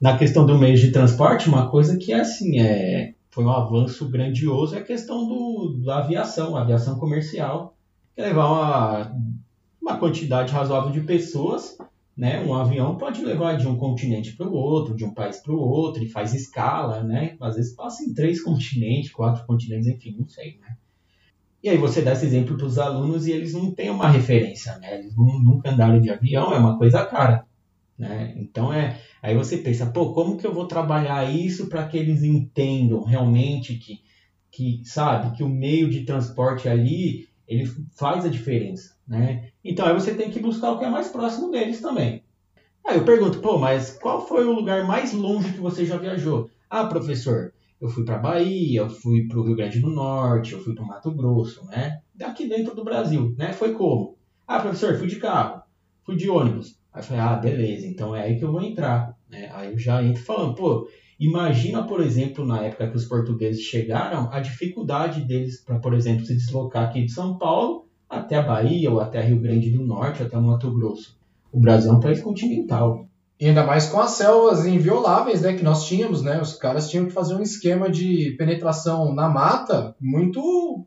Na 0.00 0.16
questão 0.16 0.46
do 0.46 0.56
meio 0.56 0.78
de 0.78 0.90
transporte, 0.90 1.46
uma 1.46 1.70
coisa 1.70 1.98
que 1.98 2.10
é 2.10 2.20
assim, 2.20 2.58
é, 2.58 3.12
foi 3.30 3.44
um 3.44 3.50
avanço 3.50 4.08
grandioso 4.08 4.74
é 4.74 4.78
a 4.78 4.82
questão 4.82 5.28
do, 5.28 5.82
da 5.84 5.98
aviação, 5.98 6.56
a 6.56 6.62
aviação 6.62 6.98
comercial, 6.98 7.76
que 8.16 8.22
levar 8.22 8.46
uma, 8.46 9.16
uma 9.82 9.98
quantidade 9.98 10.54
razoável 10.54 10.90
de 10.90 11.02
pessoas 11.02 11.76
né? 12.20 12.38
Um 12.44 12.52
avião 12.52 12.98
pode 12.98 13.24
levar 13.24 13.56
de 13.56 13.66
um 13.66 13.78
continente 13.78 14.36
para 14.36 14.46
o 14.46 14.52
outro, 14.52 14.94
de 14.94 15.06
um 15.06 15.14
país 15.14 15.38
para 15.38 15.54
o 15.54 15.58
outro, 15.58 16.04
e 16.04 16.08
faz 16.10 16.34
escala, 16.34 17.02
né? 17.02 17.34
Às 17.40 17.56
vezes 17.56 17.74
passa 17.74 18.04
em 18.04 18.12
três 18.12 18.42
continentes, 18.44 19.10
quatro 19.10 19.46
continentes, 19.46 19.88
enfim, 19.88 20.16
não 20.18 20.28
sei, 20.28 20.58
né? 20.60 20.76
E 21.62 21.70
aí 21.70 21.78
você 21.78 22.02
dá 22.02 22.12
esse 22.12 22.26
exemplo 22.26 22.58
para 22.58 22.66
os 22.66 22.78
alunos 22.78 23.26
e 23.26 23.32
eles 23.32 23.54
não 23.54 23.72
têm 23.72 23.88
uma 23.88 24.06
referência, 24.06 24.76
né? 24.76 24.98
Eles 24.98 25.16
nunca 25.16 25.70
andaram 25.70 25.98
de 25.98 26.10
avião, 26.10 26.52
é 26.52 26.58
uma 26.58 26.76
coisa 26.76 27.06
cara, 27.06 27.46
né? 27.96 28.34
Então 28.36 28.70
é, 28.70 29.00
aí 29.22 29.34
você 29.34 29.56
pensa, 29.56 29.86
pô, 29.86 30.12
como 30.12 30.36
que 30.36 30.46
eu 30.46 30.52
vou 30.52 30.66
trabalhar 30.66 31.24
isso 31.34 31.70
para 31.70 31.88
que 31.88 31.96
eles 31.96 32.22
entendam 32.22 33.02
realmente 33.02 33.76
que, 33.76 34.02
que 34.50 34.82
sabe, 34.84 35.34
que 35.34 35.42
o 35.42 35.48
meio 35.48 35.88
de 35.88 36.04
transporte 36.04 36.68
ali 36.68 37.30
ele 37.48 37.64
faz 37.96 38.26
a 38.26 38.28
diferença, 38.28 38.94
né? 39.10 39.50
Então 39.64 39.84
aí 39.84 39.92
você 39.92 40.14
tem 40.14 40.30
que 40.30 40.38
buscar 40.38 40.70
o 40.70 40.78
que 40.78 40.84
é 40.84 40.88
mais 40.88 41.08
próximo 41.08 41.50
deles 41.50 41.80
também. 41.80 42.22
Aí 42.86 42.96
eu 42.96 43.04
pergunto, 43.04 43.40
pô, 43.40 43.58
mas 43.58 43.98
qual 44.00 44.26
foi 44.26 44.44
o 44.46 44.52
lugar 44.52 44.86
mais 44.86 45.12
longe 45.12 45.52
que 45.52 45.60
você 45.60 45.84
já 45.84 45.96
viajou? 45.96 46.48
Ah, 46.70 46.86
professor, 46.86 47.52
eu 47.80 47.88
fui 47.88 48.04
para 48.04 48.18
Bahia, 48.18 48.82
eu 48.82 48.88
fui 48.88 49.26
para 49.26 49.38
o 49.38 49.42
Rio 49.42 49.56
Grande 49.56 49.80
do 49.80 49.90
Norte, 49.90 50.52
eu 50.52 50.62
fui 50.62 50.74
para 50.74 50.84
o 50.84 50.86
Mato 50.86 51.10
Grosso, 51.10 51.66
né? 51.66 52.00
Daqui 52.14 52.48
dentro 52.48 52.74
do 52.74 52.84
Brasil, 52.84 53.34
né? 53.36 53.52
Foi 53.52 53.74
como? 53.74 54.16
Ah, 54.46 54.60
professor, 54.60 54.96
fui 54.96 55.08
de 55.08 55.16
carro, 55.16 55.62
fui 56.04 56.16
de 56.16 56.30
ônibus. 56.30 56.78
Aí 56.92 57.00
eu 57.00 57.04
falei, 57.04 57.22
ah, 57.22 57.36
beleza, 57.36 57.86
então 57.86 58.14
é 58.14 58.22
aí 58.22 58.38
que 58.38 58.44
eu 58.44 58.52
vou 58.52 58.62
entrar. 58.62 59.16
Né? 59.28 59.50
Aí 59.52 59.72
eu 59.72 59.78
já 59.78 60.02
entro 60.02 60.22
falando, 60.22 60.54
pô, 60.54 60.88
imagina, 61.18 61.82
por 61.84 62.00
exemplo, 62.00 62.46
na 62.46 62.62
época 62.62 62.88
que 62.88 62.96
os 62.96 63.06
portugueses 63.06 63.62
chegaram, 63.62 64.28
a 64.32 64.38
dificuldade 64.38 65.22
deles 65.22 65.62
para, 65.64 65.80
por 65.80 65.94
exemplo, 65.94 66.24
se 66.24 66.34
deslocar 66.34 66.88
aqui 66.88 67.04
de 67.04 67.12
São 67.12 67.36
Paulo 67.36 67.89
até 68.10 68.36
a 68.36 68.42
Bahia 68.42 68.90
ou 68.90 69.00
até 69.00 69.22
Rio 69.22 69.40
Grande 69.40 69.70
do 69.70 69.86
Norte, 69.86 70.24
até 70.24 70.36
Mato 70.36 70.74
Grosso. 70.74 71.16
O 71.52 71.60
Brasil 71.60 71.92
é 71.92 71.94
um 71.94 72.00
país 72.00 72.20
continental. 72.20 73.06
E 73.38 73.46
ainda 73.46 73.64
mais 73.64 73.86
com 73.86 74.00
as 74.00 74.10
selvas 74.10 74.66
invioláveis 74.66 75.40
né, 75.40 75.54
que 75.54 75.62
nós 75.62 75.86
tínhamos, 75.86 76.20
né? 76.20 76.42
Os 76.42 76.54
caras 76.54 76.90
tinham 76.90 77.06
que 77.06 77.12
fazer 77.12 77.34
um 77.34 77.40
esquema 77.40 77.88
de 77.88 78.34
penetração 78.36 79.14
na 79.14 79.28
mata 79.28 79.94
muito 79.98 80.84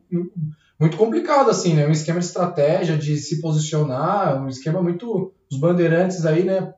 muito 0.78 0.96
complicado, 0.96 1.50
assim, 1.50 1.74
né? 1.74 1.86
Um 1.86 1.92
esquema 1.92 2.20
de 2.20 2.26
estratégia, 2.26 2.96
de 2.96 3.16
se 3.16 3.40
posicionar, 3.40 4.42
um 4.42 4.48
esquema 4.48 4.82
muito... 4.82 5.32
Os 5.50 5.58
bandeirantes 5.58 6.26
aí, 6.26 6.44
né? 6.44 6.74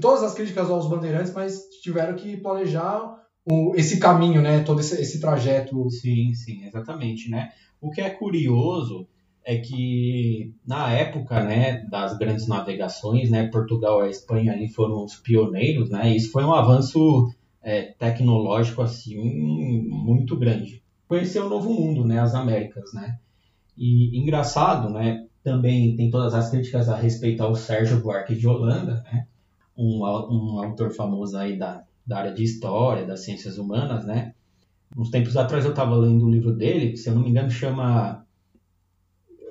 Todas 0.00 0.22
as 0.22 0.34
críticas 0.34 0.68
aos 0.68 0.88
bandeirantes, 0.88 1.32
mas 1.32 1.60
tiveram 1.82 2.14
que 2.14 2.36
planejar 2.36 3.16
o, 3.50 3.72
esse 3.76 3.98
caminho, 3.98 4.42
né? 4.42 4.60
Todo 4.60 4.80
esse, 4.80 5.00
esse 5.00 5.20
trajeto. 5.20 5.90
Sim, 5.90 6.34
sim, 6.34 6.64
exatamente, 6.66 7.30
né? 7.30 7.50
O 7.80 7.90
que 7.90 8.00
é 8.00 8.10
curioso 8.10 9.08
é 9.44 9.56
que 9.56 10.52
na 10.66 10.92
época 10.92 11.42
né, 11.42 11.82
das 11.90 12.16
grandes 12.18 12.46
navegações, 12.46 13.30
né, 13.30 13.48
Portugal 13.48 14.02
e 14.02 14.06
a 14.06 14.10
Espanha 14.10 14.52
ali 14.52 14.68
foram 14.68 15.04
os 15.04 15.16
pioneiros, 15.16 15.90
né, 15.90 16.14
isso 16.14 16.30
foi 16.30 16.44
um 16.44 16.52
avanço 16.52 17.28
é, 17.62 17.92
tecnológico 17.98 18.82
assim 18.82 19.16
muito 19.88 20.36
grande. 20.36 20.82
Conhecer 21.08 21.40
o 21.40 21.48
novo 21.48 21.72
mundo, 21.72 22.04
né, 22.04 22.20
as 22.20 22.34
Américas, 22.34 22.92
né. 22.94 23.16
E 23.76 24.18
engraçado, 24.18 24.90
né, 24.90 25.24
também 25.42 25.96
tem 25.96 26.10
todas 26.10 26.34
as 26.34 26.50
críticas 26.50 26.88
a 26.88 26.94
respeito 26.94 27.42
ao 27.42 27.54
Sérgio 27.54 28.00
Buarque 28.00 28.34
de 28.34 28.46
Holanda, 28.46 29.02
né, 29.04 29.24
um, 29.76 30.00
um 30.04 30.62
autor 30.62 30.92
famoso 30.94 31.36
aí 31.36 31.56
da, 31.56 31.82
da 32.06 32.18
área 32.18 32.32
de 32.32 32.42
história, 32.42 33.06
das 33.06 33.24
ciências 33.24 33.56
humanas, 33.56 34.04
né. 34.04 34.32
Uns 34.96 35.08
tempos 35.08 35.36
atrás 35.36 35.64
eu 35.64 35.70
estava 35.70 35.94
lendo 35.94 36.26
um 36.26 36.30
livro 36.30 36.52
dele, 36.52 36.90
que 36.90 36.96
se 36.96 37.08
eu 37.08 37.14
não 37.14 37.22
me 37.22 37.30
engano 37.30 37.48
chama 37.48 38.24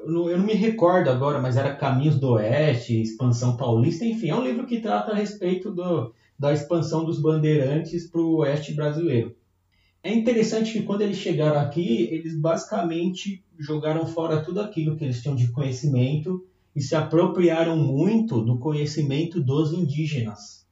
eu 0.06 0.38
não, 0.38 0.46
me 0.46 0.54
recordo 0.54 1.10
agora, 1.10 1.42
mas 1.42 1.58
era 1.58 1.76
Caminhos 1.76 2.20
do 2.20 2.32
Oeste, 2.32 3.02
Expansão 3.02 3.58
Paulista, 3.58 4.06
enfim, 4.06 4.30
é 4.30 4.36
um 4.36 4.44
livro 4.44 4.66
que 4.66 4.80
trata 4.80 5.12
a 5.12 5.16
respeito 5.16 5.72
do, 5.72 6.14
da 6.38 6.54
expansão 6.54 7.04
dos 7.04 7.22
bandeirantes 7.22 8.08
para 8.08 8.22
o 8.22 8.38
oeste 8.38 8.74
brasileiro. 8.74 9.36
É 10.02 10.14
interessante 10.14 10.72
que 10.72 10.84
quando 10.84 11.02
eles 11.02 11.18
chegaram 11.18 11.60
aqui, 11.60 12.08
eles 12.12 12.40
basicamente 12.40 13.44
jogaram 13.58 14.06
fora 14.06 14.42
tudo 14.42 14.62
aquilo 14.62 14.96
que 14.96 15.04
eles 15.04 15.22
tinham 15.22 15.36
de 15.36 15.52
conhecimento 15.52 16.46
e 16.74 16.82
se 16.82 16.96
apropriaram 16.96 17.76
muito 17.76 18.42
do 18.42 18.58
conhecimento 18.58 19.42
dos 19.42 19.74
indígenas. 19.74 20.66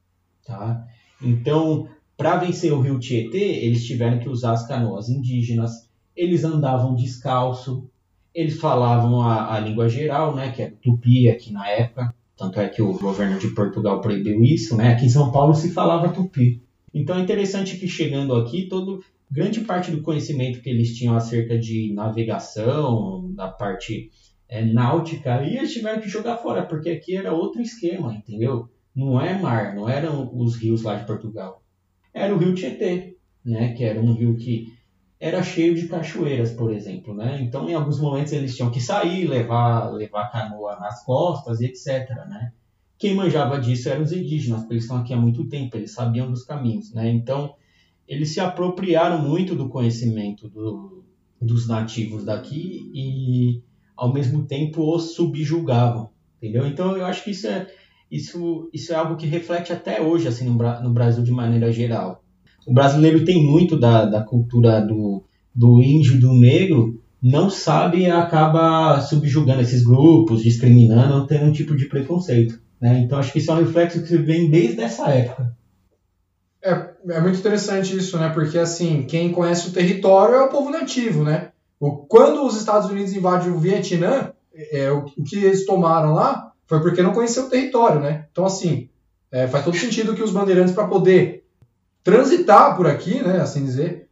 Tá? 0.46 0.88
Então, 1.22 1.90
para 2.16 2.38
vencer 2.38 2.72
o 2.72 2.80
rio 2.80 2.98
Tietê, 2.98 3.38
eles 3.38 3.86
tiveram 3.86 4.20
que 4.20 4.30
usar 4.30 4.54
as 4.54 4.66
canoas 4.66 5.10
indígenas, 5.10 5.90
eles 6.16 6.46
andavam 6.46 6.96
descalço, 6.96 7.90
eles 8.38 8.60
falavam 8.60 9.20
a, 9.24 9.56
a 9.56 9.60
língua 9.60 9.90
geral, 9.90 10.36
né, 10.36 10.52
que 10.52 10.62
é 10.62 10.70
tupi 10.70 11.28
aqui 11.28 11.52
na 11.52 11.68
época, 11.68 12.14
tanto 12.38 12.60
é 12.60 12.70
que 12.70 12.84
o 12.84 12.94
governo 12.94 13.40
de 13.40 13.48
Portugal 13.48 14.00
proibiu 14.00 14.44
isso, 14.44 14.78
né? 14.78 14.94
Aqui 14.94 15.08
em 15.08 15.10
São 15.10 15.32
Paulo 15.32 15.56
se 15.56 15.72
falava 15.72 16.14
tupi. 16.14 16.62
Então 16.94 17.18
é 17.18 17.22
interessante 17.22 17.78
que 17.78 17.88
chegando 17.88 18.36
aqui, 18.36 18.68
todo 18.70 19.04
grande 19.30 19.62
parte 19.62 19.90
do 19.90 20.04
conhecimento 20.04 20.62
que 20.62 20.70
eles 20.70 20.96
tinham 20.96 21.16
acerca 21.16 21.58
de 21.58 21.92
navegação, 21.96 23.34
da 23.34 23.48
parte 23.48 24.12
é, 24.48 24.64
náutica, 24.64 25.42
e 25.42 25.58
eles 25.58 25.74
tiveram 25.74 26.00
que 26.00 26.08
jogar 26.08 26.38
fora, 26.38 26.62
porque 26.62 26.92
aqui 26.92 27.18
era 27.18 27.34
outro 27.34 27.60
esquema, 27.60 28.14
entendeu? 28.14 28.70
Não 28.96 29.20
é 29.20 29.36
mar, 29.36 29.76
não 29.76 29.90
eram 29.90 30.30
os 30.32 30.56
rios 30.56 30.84
lá 30.84 30.94
de 30.94 31.08
Portugal. 31.08 31.64
Era 32.14 32.36
o 32.36 32.38
rio 32.38 32.54
Tietê, 32.54 33.18
né? 33.44 33.74
Que 33.74 33.84
era 33.84 34.00
um 34.00 34.14
rio 34.14 34.38
que 34.38 34.77
era 35.20 35.42
cheio 35.42 35.74
de 35.74 35.88
cachoeiras, 35.88 36.52
por 36.52 36.72
exemplo, 36.72 37.14
né? 37.14 37.42
Então, 37.42 37.68
em 37.68 37.74
alguns 37.74 38.00
momentos 38.00 38.32
eles 38.34 38.56
tinham 38.56 38.70
que 38.70 38.80
sair, 38.80 39.26
levar, 39.26 39.90
levar 39.92 40.32
canoa 40.32 40.78
nas 40.80 41.04
costas, 41.04 41.60
etc, 41.60 42.10
né? 42.30 42.54
Quem 43.00 43.16
manjava 43.16 43.60
disso 43.60 43.90
eram 43.90 44.04
os 44.04 44.12
indígenas, 44.12 44.62
porque 44.62 44.76
eles 44.76 44.84
estão 44.84 44.98
aqui 44.98 45.14
há 45.14 45.18
muito 45.18 45.48
tempo, 45.48 45.76
eles 45.76 45.92
sabiam 45.92 46.30
dos 46.30 46.44
caminhos, 46.44 46.94
né? 46.94 47.10
Então, 47.10 47.56
eles 48.08 48.34
se 48.34 48.40
apropriaram 48.40 49.22
muito 49.22 49.56
do 49.56 49.70
conhecimento 49.70 50.48
do, 50.48 51.04
dos 51.42 51.68
nativos 51.68 52.24
daqui 52.24 52.92
e, 52.94 53.62
ao 53.96 54.14
mesmo 54.14 54.46
tempo, 54.46 54.96
os 54.96 55.16
subjugavam, 55.16 56.12
entendeu? 56.38 56.68
Então, 56.68 56.96
eu 56.96 57.06
acho 57.06 57.24
que 57.24 57.32
isso 57.32 57.48
é, 57.48 57.68
isso, 58.10 58.70
isso 58.72 58.94
é 58.94 58.96
algo 58.96 59.18
que 59.18 59.26
reflete 59.26 59.74
até 59.74 60.00
hoje, 60.00 60.28
assim, 60.28 60.46
no, 60.46 60.56
no 60.82 60.94
Brasil 60.94 61.24
de 61.24 61.32
maneira 61.32 61.72
geral 61.72 62.24
o 62.68 62.74
brasileiro 62.74 63.24
tem 63.24 63.42
muito 63.42 63.80
da, 63.80 64.04
da 64.04 64.22
cultura 64.22 64.82
do, 64.82 65.24
do 65.56 65.82
índio, 65.82 66.20
do 66.20 66.34
negro, 66.34 67.02
não 67.24 67.50
sabe 67.50 68.02
e 68.02 68.12
acaba 68.12 69.00
subjugando 69.00 69.62
esses 69.62 69.84
grupos, 69.84 70.44
discriminando, 70.44 71.26
tendo 71.26 71.46
um 71.46 71.52
tipo 71.54 71.78
de 71.78 71.86
preconceito. 71.86 72.60
Né? 72.80 73.00
Então 73.00 73.18
acho 73.18 73.32
que 73.32 73.40
isso 73.40 73.50
é 73.50 73.54
um 73.54 73.60
reflexo 73.60 74.04
que 74.04 74.18
vem 74.18 74.50
desde 74.50 74.82
essa 74.82 75.08
época. 75.10 75.56
É, 76.62 76.90
é 77.10 77.22
muito 77.22 77.40
interessante 77.40 77.96
isso, 77.96 78.18
né? 78.18 78.30
Porque 78.30 78.58
assim, 78.58 79.04
quem 79.04 79.32
conhece 79.32 79.70
o 79.70 79.72
território 79.72 80.36
é 80.36 80.44
o 80.44 80.50
povo 80.50 80.70
nativo, 80.70 81.24
né? 81.24 81.52
O, 81.80 81.92
quando 81.92 82.46
os 82.46 82.58
Estados 82.58 82.90
Unidos 82.90 83.14
invadiram 83.14 83.56
o 83.56 83.60
Vietnã, 83.60 84.34
é, 84.74 84.92
o, 84.92 85.06
o, 85.18 85.24
que 85.24 85.38
eles 85.38 85.66
tomaram 85.66 86.14
lá 86.14 86.52
foi 86.66 86.82
porque 86.82 87.02
não 87.02 87.14
conheceu 87.14 87.46
o 87.46 87.50
território, 87.50 88.02
né? 88.02 88.26
Então 88.30 88.46
assim, 88.46 88.90
é, 89.32 89.48
faz 89.48 89.64
todo 89.64 89.78
sentido 89.78 90.14
que 90.14 90.24
os 90.24 90.32
bandeirantes 90.32 90.74
para 90.74 90.88
poder 90.88 91.47
transitar 92.08 92.78
por 92.78 92.88
aqui, 92.88 93.22
né, 93.22 93.42
assim 93.42 93.66
dizer, 93.66 94.08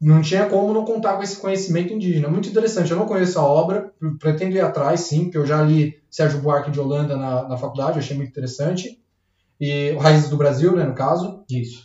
não 0.00 0.22
tinha 0.22 0.46
como 0.46 0.72
não 0.72 0.84
contar 0.84 1.16
com 1.16 1.24
esse 1.24 1.38
conhecimento 1.38 1.92
indígena. 1.92 2.28
Muito 2.28 2.48
interessante, 2.48 2.92
eu 2.92 2.96
não 2.96 3.04
conheço 3.04 3.36
a 3.36 3.42
obra, 3.42 3.92
pretendo 4.20 4.54
ir 4.54 4.60
atrás, 4.60 5.00
sim, 5.00 5.24
porque 5.24 5.38
eu 5.38 5.44
já 5.44 5.60
li 5.60 6.00
Sérgio 6.08 6.40
Buarque 6.40 6.70
de 6.70 6.78
Holanda 6.78 7.16
na, 7.16 7.48
na 7.48 7.56
faculdade, 7.56 7.98
achei 7.98 8.16
muito 8.16 8.28
interessante. 8.28 8.96
E 9.60 9.90
Raízes 9.98 10.28
do 10.28 10.36
Brasil, 10.36 10.76
né, 10.76 10.84
no 10.84 10.94
caso. 10.94 11.42
Isso. 11.50 11.82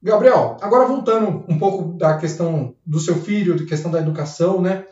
Gabriel, 0.00 0.56
agora 0.60 0.86
voltando 0.86 1.44
um 1.48 1.58
pouco 1.58 1.98
da 1.98 2.16
questão 2.16 2.72
do 2.86 3.00
seu 3.00 3.16
filho, 3.16 3.58
da 3.58 3.66
questão 3.66 3.90
da 3.90 3.98
educação, 3.98 4.62
né? 4.62 4.86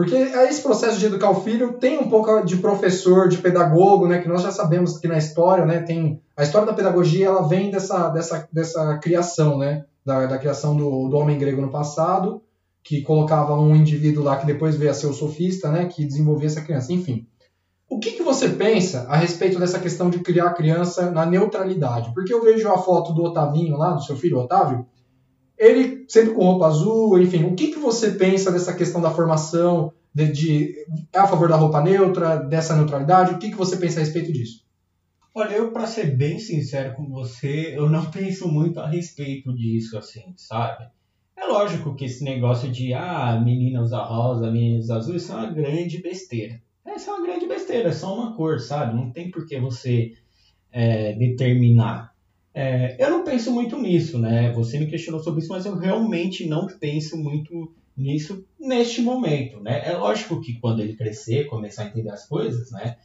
Porque 0.00 0.16
esse 0.16 0.62
processo 0.62 0.98
de 0.98 1.04
educar 1.04 1.28
o 1.28 1.42
filho 1.42 1.74
tem 1.74 1.98
um 1.98 2.08
pouco 2.08 2.40
de 2.40 2.56
professor, 2.56 3.28
de 3.28 3.36
pedagogo, 3.36 4.08
né? 4.08 4.18
Que 4.22 4.28
nós 4.30 4.40
já 4.40 4.50
sabemos 4.50 4.96
que 4.96 5.06
na 5.06 5.18
história, 5.18 5.66
né? 5.66 5.82
Tem 5.82 6.18
a 6.34 6.42
história 6.42 6.66
da 6.66 6.72
pedagogia, 6.72 7.26
ela 7.26 7.46
vem 7.46 7.70
dessa, 7.70 8.08
dessa, 8.08 8.48
dessa 8.50 8.96
criação, 8.96 9.58
né? 9.58 9.84
Da, 10.02 10.24
da 10.24 10.38
criação 10.38 10.74
do, 10.74 11.06
do 11.10 11.18
homem 11.18 11.36
grego 11.36 11.60
no 11.60 11.70
passado, 11.70 12.40
que 12.82 13.02
colocava 13.02 13.60
um 13.60 13.76
indivíduo 13.76 14.24
lá 14.24 14.38
que 14.38 14.46
depois 14.46 14.74
veio 14.74 14.90
a 14.90 14.94
ser 14.94 15.06
o 15.06 15.12
sofista, 15.12 15.70
né? 15.70 15.84
Que 15.84 16.06
desenvolvia 16.06 16.46
essa 16.46 16.62
criança. 16.62 16.94
Enfim, 16.94 17.26
o 17.86 17.98
que, 17.98 18.12
que 18.12 18.22
você 18.22 18.48
pensa 18.48 19.04
a 19.06 19.18
respeito 19.18 19.58
dessa 19.58 19.78
questão 19.78 20.08
de 20.08 20.20
criar 20.20 20.46
a 20.46 20.54
criança 20.54 21.10
na 21.10 21.26
neutralidade? 21.26 22.10
Porque 22.14 22.32
eu 22.32 22.42
vejo 22.42 22.66
a 22.70 22.78
foto 22.78 23.12
do 23.12 23.22
Otavinho 23.22 23.76
lá, 23.76 23.90
do 23.90 24.02
seu 24.02 24.16
filho 24.16 24.38
Otávio, 24.38 24.86
ele 25.60 26.06
sempre 26.08 26.32
com 26.32 26.42
roupa 26.42 26.66
azul, 26.66 27.20
enfim, 27.20 27.44
o 27.44 27.54
que, 27.54 27.68
que 27.68 27.78
você 27.78 28.12
pensa 28.12 28.50
dessa 28.50 28.72
questão 28.72 28.98
da 28.98 29.10
formação, 29.10 29.92
de, 30.12 30.32
de 30.32 30.74
é 31.12 31.18
a 31.18 31.26
favor 31.26 31.50
da 31.50 31.56
roupa 31.56 31.82
neutra, 31.82 32.38
dessa 32.38 32.74
neutralidade, 32.74 33.34
o 33.34 33.38
que, 33.38 33.50
que 33.50 33.56
você 33.56 33.76
pensa 33.76 34.00
a 34.00 34.02
respeito 34.02 34.32
disso? 34.32 34.64
Olha, 35.34 35.52
eu 35.54 35.70
para 35.70 35.86
ser 35.86 36.16
bem 36.16 36.38
sincero 36.38 36.94
com 36.96 37.06
você, 37.10 37.76
eu 37.76 37.90
não 37.90 38.06
penso 38.10 38.48
muito 38.48 38.80
a 38.80 38.88
respeito 38.88 39.54
disso, 39.54 39.98
assim, 39.98 40.32
sabe? 40.34 40.88
É 41.36 41.44
lógico 41.44 41.94
que 41.94 42.06
esse 42.06 42.24
negócio 42.24 42.70
de, 42.72 42.94
ah, 42.94 43.38
menina 43.38 43.82
usa 43.82 44.02
rosa, 44.02 44.50
menina 44.50 44.78
usa 44.78 44.96
azul, 44.96 45.16
isso 45.16 45.30
é 45.30 45.36
uma 45.36 45.52
grande 45.52 46.00
besteira. 46.00 46.60
Essa 46.86 47.10
é 47.10 47.14
uma 47.14 47.26
grande 47.26 47.46
besteira, 47.46 47.90
é 47.90 47.92
só 47.92 48.14
uma 48.14 48.34
cor, 48.34 48.58
sabe? 48.60 48.96
Não 48.96 49.10
tem 49.10 49.30
por 49.30 49.46
que 49.46 49.60
você 49.60 50.14
é, 50.72 51.12
determinar 51.12 52.09
é, 52.52 52.96
eu 52.98 53.10
não 53.10 53.24
penso 53.24 53.52
muito 53.52 53.78
nisso, 53.78 54.18
né? 54.18 54.52
Você 54.52 54.78
me 54.78 54.86
questionou 54.86 55.22
sobre 55.22 55.40
isso, 55.40 55.52
mas 55.52 55.66
eu 55.66 55.76
realmente 55.76 56.46
não 56.46 56.66
penso 56.66 57.16
muito 57.16 57.72
nisso 57.96 58.44
neste 58.58 59.00
momento, 59.00 59.60
né? 59.60 59.82
É 59.88 59.96
lógico 59.96 60.40
que 60.40 60.58
quando 60.58 60.80
ele 60.80 60.96
crescer, 60.96 61.46
começar 61.46 61.84
a 61.84 61.86
entender 61.86 62.10
as 62.10 62.26
coisas, 62.26 62.70
né? 62.72 62.96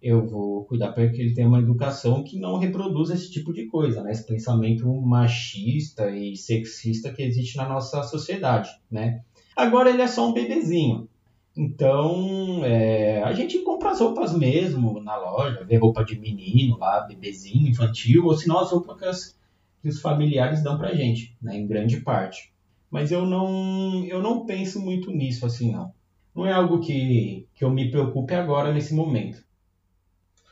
Eu 0.00 0.26
vou 0.26 0.64
cuidar 0.64 0.92
para 0.92 1.08
que 1.08 1.20
ele 1.20 1.34
tenha 1.34 1.48
uma 1.48 1.58
educação 1.58 2.22
que 2.22 2.38
não 2.38 2.58
reproduza 2.58 3.14
esse 3.14 3.30
tipo 3.30 3.52
de 3.52 3.66
coisa, 3.66 4.02
né? 4.02 4.12
Esse 4.12 4.26
pensamento 4.26 4.86
machista 5.00 6.10
e 6.10 6.36
sexista 6.36 7.12
que 7.12 7.22
existe 7.22 7.56
na 7.56 7.68
nossa 7.68 8.02
sociedade, 8.02 8.70
né? 8.90 9.22
Agora 9.56 9.90
ele 9.90 10.02
é 10.02 10.06
só 10.06 10.28
um 10.28 10.32
bebezinho. 10.32 11.08
Então, 11.56 12.62
é, 12.64 13.22
a 13.22 13.32
gente 13.32 13.60
compra 13.60 13.90
as 13.90 14.00
roupas 14.00 14.36
mesmo 14.36 15.00
na 15.00 15.16
loja, 15.16 15.64
vê 15.64 15.76
roupa 15.76 16.04
de 16.04 16.18
menino 16.18 16.76
lá, 16.76 17.00
bebezinho, 17.00 17.68
infantil, 17.68 18.26
ou 18.26 18.36
senão 18.36 18.58
as 18.58 18.70
roupas 18.70 19.34
que, 19.80 19.88
os 19.88 20.00
familiares 20.00 20.62
dão 20.62 20.76
pra 20.76 20.94
gente, 20.94 21.34
né, 21.40 21.56
em 21.56 21.66
grande 21.66 22.00
parte. 22.00 22.52
Mas 22.90 23.10
eu 23.10 23.24
não, 23.24 24.04
eu 24.04 24.20
não 24.22 24.44
penso 24.44 24.80
muito 24.80 25.10
nisso 25.10 25.46
assim, 25.46 25.72
não. 25.72 25.92
Não 26.34 26.44
é 26.44 26.52
algo 26.52 26.80
que, 26.80 27.46
que 27.54 27.64
eu 27.64 27.70
me 27.70 27.90
preocupe 27.90 28.34
agora, 28.34 28.72
nesse 28.72 28.92
momento. 28.92 29.42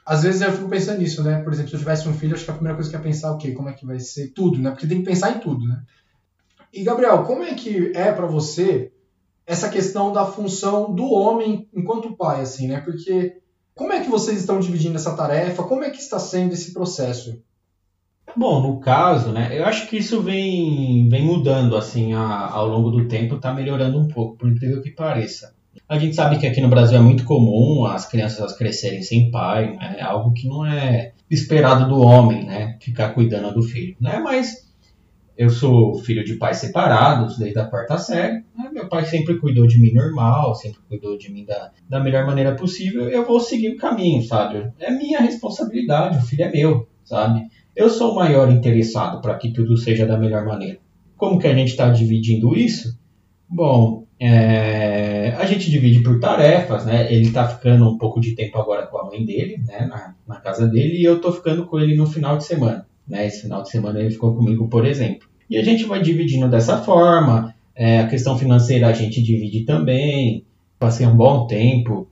Às 0.06 0.22
vezes 0.22 0.40
eu 0.40 0.52
fico 0.52 0.68
pensando 0.68 1.00
nisso, 1.00 1.22
né? 1.22 1.42
Por 1.42 1.52
exemplo, 1.52 1.68
se 1.68 1.76
eu 1.76 1.80
tivesse 1.80 2.08
um 2.08 2.14
filho, 2.14 2.34
acho 2.34 2.44
que 2.44 2.50
a 2.50 2.54
primeira 2.54 2.76
coisa 2.76 2.88
que 2.88 2.96
eu 2.96 3.00
ia 3.00 3.04
pensar, 3.04 3.32
o 3.32 3.38
quê? 3.38 3.52
Como 3.52 3.68
é 3.68 3.74
que 3.74 3.84
vai 3.84 4.00
ser 4.00 4.28
tudo, 4.28 4.58
né? 4.58 4.70
Porque 4.70 4.86
tem 4.86 4.98
que 4.98 5.04
pensar 5.04 5.36
em 5.36 5.40
tudo, 5.40 5.66
né? 5.66 5.82
E, 6.72 6.82
Gabriel, 6.82 7.24
como 7.24 7.42
é 7.42 7.54
que 7.54 7.92
é 7.94 8.10
para 8.12 8.26
você 8.26 8.92
essa 9.46 9.68
questão 9.68 10.12
da 10.12 10.24
função 10.24 10.94
do 10.94 11.10
homem 11.10 11.68
enquanto 11.74 12.16
pai, 12.16 12.40
assim, 12.40 12.68
né? 12.68 12.80
Porque 12.80 13.38
como 13.74 13.92
é 13.92 14.00
que 14.00 14.10
vocês 14.10 14.38
estão 14.38 14.60
dividindo 14.60 14.96
essa 14.96 15.16
tarefa? 15.16 15.64
Como 15.64 15.84
é 15.84 15.90
que 15.90 15.98
está 15.98 16.18
sendo 16.18 16.54
esse 16.54 16.72
processo? 16.72 17.42
Bom, 18.36 18.60
no 18.60 18.80
caso, 18.80 19.30
né, 19.30 19.56
eu 19.56 19.64
acho 19.64 19.86
que 19.88 19.96
isso 19.96 20.20
vem, 20.20 21.08
vem 21.08 21.24
mudando, 21.24 21.76
assim, 21.76 22.14
a, 22.14 22.48
ao 22.48 22.66
longo 22.66 22.90
do 22.90 23.06
tempo, 23.06 23.36
está 23.36 23.52
melhorando 23.52 23.98
um 23.98 24.08
pouco, 24.08 24.36
por 24.36 24.48
incrível 24.48 24.82
que 24.82 24.90
pareça. 24.90 25.54
A 25.88 25.98
gente 25.98 26.16
sabe 26.16 26.38
que 26.38 26.46
aqui 26.46 26.60
no 26.60 26.68
Brasil 26.68 26.98
é 26.98 27.00
muito 27.00 27.24
comum 27.24 27.84
as 27.84 28.06
crianças 28.06 28.56
crescerem 28.56 29.02
sem 29.02 29.30
pai, 29.30 29.76
né, 29.76 29.96
é 29.98 30.02
algo 30.02 30.32
que 30.32 30.48
não 30.48 30.66
é 30.66 31.12
esperado 31.30 31.88
do 31.88 32.00
homem, 32.00 32.44
né, 32.44 32.76
ficar 32.80 33.10
cuidando 33.10 33.54
do 33.54 33.62
filho, 33.62 33.94
né, 34.00 34.18
mas 34.18 34.68
eu 35.36 35.50
sou 35.50 35.94
filho 35.94 36.24
de 36.24 36.36
pais 36.36 36.58
separados 36.58 37.36
desde 37.38 37.58
a 37.58 37.66
quarta 37.66 37.98
série. 37.98 38.44
Né? 38.56 38.70
Meu 38.72 38.88
pai 38.88 39.04
sempre 39.04 39.38
cuidou 39.38 39.66
de 39.66 39.80
mim 39.80 39.92
normal, 39.92 40.54
sempre 40.54 40.78
cuidou 40.88 41.18
de 41.18 41.32
mim 41.32 41.44
da, 41.44 41.72
da 41.88 42.00
melhor 42.00 42.26
maneira 42.26 42.54
possível. 42.54 43.08
Eu 43.08 43.26
vou 43.26 43.40
seguir 43.40 43.70
o 43.70 43.76
caminho, 43.76 44.22
sabe? 44.22 44.70
É 44.78 44.90
minha 44.90 45.20
responsabilidade, 45.20 46.18
o 46.18 46.22
filho 46.22 46.44
é 46.44 46.52
meu, 46.52 46.88
sabe? 47.04 47.48
Eu 47.74 47.90
sou 47.90 48.12
o 48.12 48.16
maior 48.16 48.50
interessado 48.50 49.20
para 49.20 49.34
que 49.34 49.52
tudo 49.52 49.76
seja 49.76 50.06
da 50.06 50.16
melhor 50.16 50.44
maneira. 50.44 50.78
Como 51.16 51.38
que 51.38 51.48
a 51.48 51.54
gente 51.54 51.70
está 51.70 51.88
dividindo 51.88 52.56
isso? 52.56 52.96
Bom, 53.48 54.04
é, 54.20 55.34
a 55.36 55.44
gente 55.44 55.70
divide 55.70 56.02
por 56.02 56.20
tarefas, 56.20 56.86
né? 56.86 57.12
Ele 57.12 57.26
está 57.26 57.48
ficando 57.48 57.88
um 57.88 57.98
pouco 57.98 58.20
de 58.20 58.34
tempo 58.34 58.58
agora 58.58 58.86
com 58.86 58.98
a 58.98 59.06
mãe 59.06 59.24
dele, 59.24 59.58
né? 59.66 59.86
Na, 59.86 60.14
na 60.26 60.40
casa 60.40 60.68
dele, 60.68 60.98
e 60.98 61.04
eu 61.04 61.16
estou 61.16 61.32
ficando 61.32 61.66
com 61.66 61.78
ele 61.78 61.96
no 61.96 62.06
final 62.06 62.38
de 62.38 62.44
semana. 62.44 62.86
Né? 63.06 63.26
Esse 63.26 63.42
final 63.42 63.62
de 63.62 63.70
semana 63.70 64.00
ele 64.00 64.10
ficou 64.10 64.34
comigo, 64.34 64.68
por 64.68 64.86
exemplo. 64.86 65.28
E 65.48 65.58
a 65.58 65.62
gente 65.62 65.84
vai 65.84 66.00
dividindo 66.02 66.48
dessa 66.48 66.78
forma. 66.78 67.54
É, 67.74 68.00
a 68.00 68.08
questão 68.08 68.38
financeira 68.38 68.88
a 68.88 68.92
gente 68.92 69.22
divide 69.22 69.64
também. 69.64 70.44
Passei 70.78 71.06
um 71.06 71.16
bom 71.16 71.46
tempo 71.46 72.08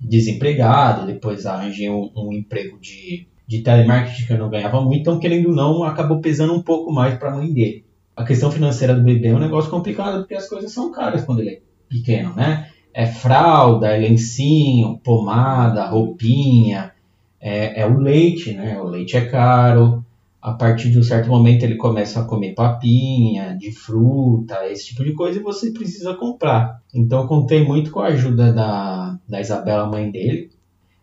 desempregado, 0.00 1.06
depois 1.06 1.46
arranjei 1.46 1.88
um, 1.90 2.10
um 2.14 2.32
emprego 2.32 2.78
de, 2.78 3.26
de 3.46 3.60
telemarketing 3.60 4.26
que 4.26 4.32
eu 4.32 4.38
não 4.38 4.50
ganhava 4.50 4.80
muito, 4.80 5.00
então 5.00 5.18
querendo 5.18 5.48
ou 5.48 5.54
não, 5.54 5.84
acabou 5.84 6.20
pesando 6.20 6.54
um 6.54 6.62
pouco 6.62 6.92
mais 6.92 7.18
para 7.18 7.30
a 7.30 7.36
mãe 7.36 7.52
dele. 7.52 7.84
A 8.14 8.24
questão 8.24 8.50
financeira 8.50 8.94
do 8.94 9.02
bebê 9.02 9.28
é 9.28 9.34
um 9.34 9.38
negócio 9.38 9.70
complicado 9.70 10.18
porque 10.18 10.34
as 10.34 10.48
coisas 10.48 10.72
são 10.72 10.90
caras 10.90 11.24
quando 11.24 11.40
ele 11.40 11.50
é 11.50 11.60
pequeno, 11.88 12.34
né? 12.34 12.70
É 12.92 13.06
fralda, 13.06 13.88
é 13.88 13.98
lencinho, 13.98 14.98
pomada, 15.04 15.86
roupinha, 15.86 16.92
é, 17.38 17.82
é 17.82 17.86
o 17.86 17.98
leite, 17.98 18.52
né? 18.54 18.80
O 18.80 18.84
leite 18.84 19.16
é 19.16 19.26
caro, 19.26 20.04
a 20.46 20.52
partir 20.52 20.92
de 20.92 20.98
um 21.00 21.02
certo 21.02 21.28
momento 21.28 21.64
ele 21.64 21.74
começa 21.74 22.20
a 22.20 22.24
comer 22.24 22.54
papinha, 22.54 23.56
de 23.58 23.72
fruta, 23.72 24.64
esse 24.70 24.86
tipo 24.86 25.02
de 25.02 25.12
coisa, 25.12 25.40
e 25.40 25.42
você 25.42 25.72
precisa 25.72 26.14
comprar. 26.14 26.80
Então 26.94 27.22
eu 27.22 27.26
contei 27.26 27.64
muito 27.64 27.90
com 27.90 27.98
a 27.98 28.06
ajuda 28.06 28.52
da, 28.52 29.18
da 29.28 29.40
Isabela, 29.40 29.90
mãe 29.90 30.08
dele, 30.08 30.52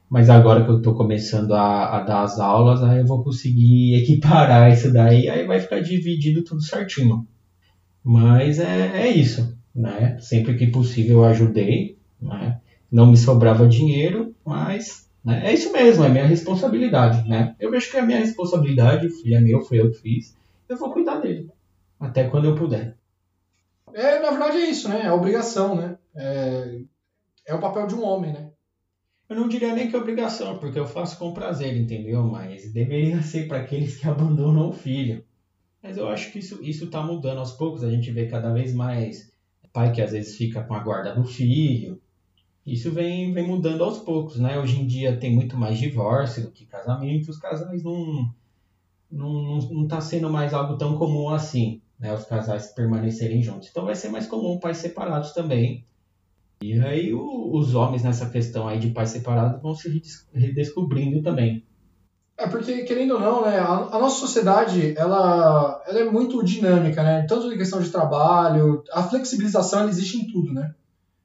mas 0.09 0.29
agora 0.29 0.63
que 0.63 0.71
eu 0.71 0.77
estou 0.77 0.95
começando 0.95 1.51
a, 1.51 1.97
a, 1.97 1.99
dar 2.03 2.23
as 2.23 2.39
aulas, 2.39 2.81
aí 2.83 2.99
eu 2.99 3.05
vou 3.05 3.21
conseguir 3.21 3.95
equiparar 4.01 4.71
isso 4.71 4.93
daí, 4.93 5.27
aí 5.27 5.45
vai 5.45 5.59
ficar 5.59 5.81
dividido 5.81 6.41
tudo 6.41 6.61
certinho. 6.61 7.27
Mas 8.01 8.59
é, 8.59 9.07
é 9.07 9.09
isso, 9.09 9.57
né? 9.75 10.17
Sempre 10.21 10.55
que 10.55 10.67
possível 10.67 11.17
eu 11.17 11.25
ajudei, 11.25 11.97
né? 12.21 12.61
Não 12.89 13.11
me 13.11 13.17
sobrava 13.17 13.67
dinheiro, 13.67 14.33
mas 14.45 15.05
né? 15.23 15.41
É 15.45 15.53
isso 15.53 15.71
mesmo, 15.71 16.03
é 16.03 16.09
minha 16.09 16.25
responsabilidade. 16.25 17.27
Né? 17.27 17.55
Eu 17.59 17.71
vejo 17.71 17.89
que 17.89 17.97
é 17.97 18.01
minha 18.01 18.19
responsabilidade, 18.19 19.07
o 19.07 19.09
filho 19.09 19.35
é 19.35 19.41
meu, 19.41 19.61
foi 19.61 19.79
eu 19.79 19.91
que 19.91 19.97
fiz. 19.97 20.37
Eu 20.67 20.77
vou 20.77 20.91
cuidar 20.91 21.19
dele. 21.19 21.49
Até 21.99 22.29
quando 22.29 22.45
eu 22.45 22.55
puder. 22.55 22.97
É, 23.93 24.19
na 24.19 24.31
verdade 24.31 24.57
é 24.57 24.69
isso, 24.69 24.89
né? 24.89 25.05
É 25.05 25.11
obrigação, 25.11 25.75
né? 25.75 25.97
É, 26.15 26.81
é 27.47 27.53
o 27.53 27.59
papel 27.59 27.87
de 27.87 27.95
um 27.95 28.03
homem, 28.03 28.33
né? 28.33 28.49
Eu 29.29 29.35
não 29.35 29.47
diria 29.47 29.73
nem 29.73 29.89
que 29.89 29.95
é 29.95 29.99
obrigação, 29.99 30.57
porque 30.57 30.77
eu 30.77 30.85
faço 30.85 31.17
com 31.17 31.33
prazer, 31.33 31.75
entendeu? 31.77 32.23
Mas 32.23 32.71
deveria 32.73 33.21
ser 33.21 33.47
para 33.47 33.59
aqueles 33.59 33.95
que 33.95 34.07
abandonam 34.07 34.69
o 34.69 34.73
filho. 34.73 35.23
Mas 35.81 35.97
eu 35.97 36.07
acho 36.07 36.31
que 36.31 36.39
isso 36.39 36.63
isso 36.63 36.85
está 36.85 37.01
mudando 37.01 37.39
aos 37.39 37.51
poucos. 37.51 37.83
A 37.83 37.89
gente 37.89 38.11
vê 38.11 38.27
cada 38.27 38.51
vez 38.51 38.73
mais 38.73 39.33
pai 39.73 39.91
que 39.91 40.01
às 40.01 40.11
vezes 40.11 40.37
fica 40.37 40.63
com 40.63 40.75
a 40.75 40.79
guarda 40.79 41.15
do 41.15 41.23
filho, 41.23 41.99
isso 42.65 42.91
vem, 42.91 43.33
vem 43.33 43.45
mudando 43.45 43.83
aos 43.83 43.99
poucos, 43.99 44.39
né? 44.39 44.59
Hoje 44.59 44.79
em 44.79 44.87
dia 44.87 45.17
tem 45.17 45.33
muito 45.33 45.57
mais 45.57 45.77
divórcio 45.77 46.43
do 46.43 46.51
que 46.51 46.65
casamento, 46.65 47.29
os 47.29 47.37
casais 47.37 47.83
não 47.83 48.33
não, 49.11 49.59
não 49.59 49.87
tá 49.87 50.01
sendo 50.01 50.29
mais 50.29 50.53
algo 50.53 50.75
tão 50.75 50.97
comum 50.97 51.29
assim, 51.29 51.81
né? 51.99 52.13
Os 52.13 52.25
casais 52.25 52.67
permanecerem 52.73 53.43
juntos. 53.43 53.69
Então 53.69 53.85
vai 53.85 53.95
ser 53.95 54.09
mais 54.09 54.27
comum 54.27 54.59
pais 54.59 54.77
separados 54.77 55.33
também. 55.33 55.85
E 56.61 56.79
aí 56.79 57.13
o, 57.13 57.51
os 57.53 57.75
homens 57.75 58.03
nessa 58.03 58.29
questão 58.29 58.67
aí 58.67 58.79
de 58.79 58.89
pais 58.89 59.09
separados 59.09 59.61
vão 59.61 59.75
se 59.75 60.01
redescobrindo 60.33 61.21
também. 61.21 61.65
É 62.35 62.47
porque, 62.47 62.83
querendo 62.83 63.13
ou 63.13 63.19
não, 63.19 63.45
né, 63.45 63.59
a, 63.59 63.73
a, 63.73 63.99
nossa 63.99 64.19
sociedade 64.19 64.97
ela, 64.97 65.83
ela 65.85 65.99
é 65.99 66.09
muito 66.09 66.43
dinâmica, 66.43 67.03
né? 67.03 67.25
Tanto 67.27 67.51
em 67.51 67.57
questão 67.57 67.79
de 67.79 67.91
trabalho, 67.91 68.83
a 68.91 69.03
flexibilização 69.03 69.87
existe 69.87 70.17
em 70.17 70.31
tudo, 70.31 70.51
né? 70.53 70.73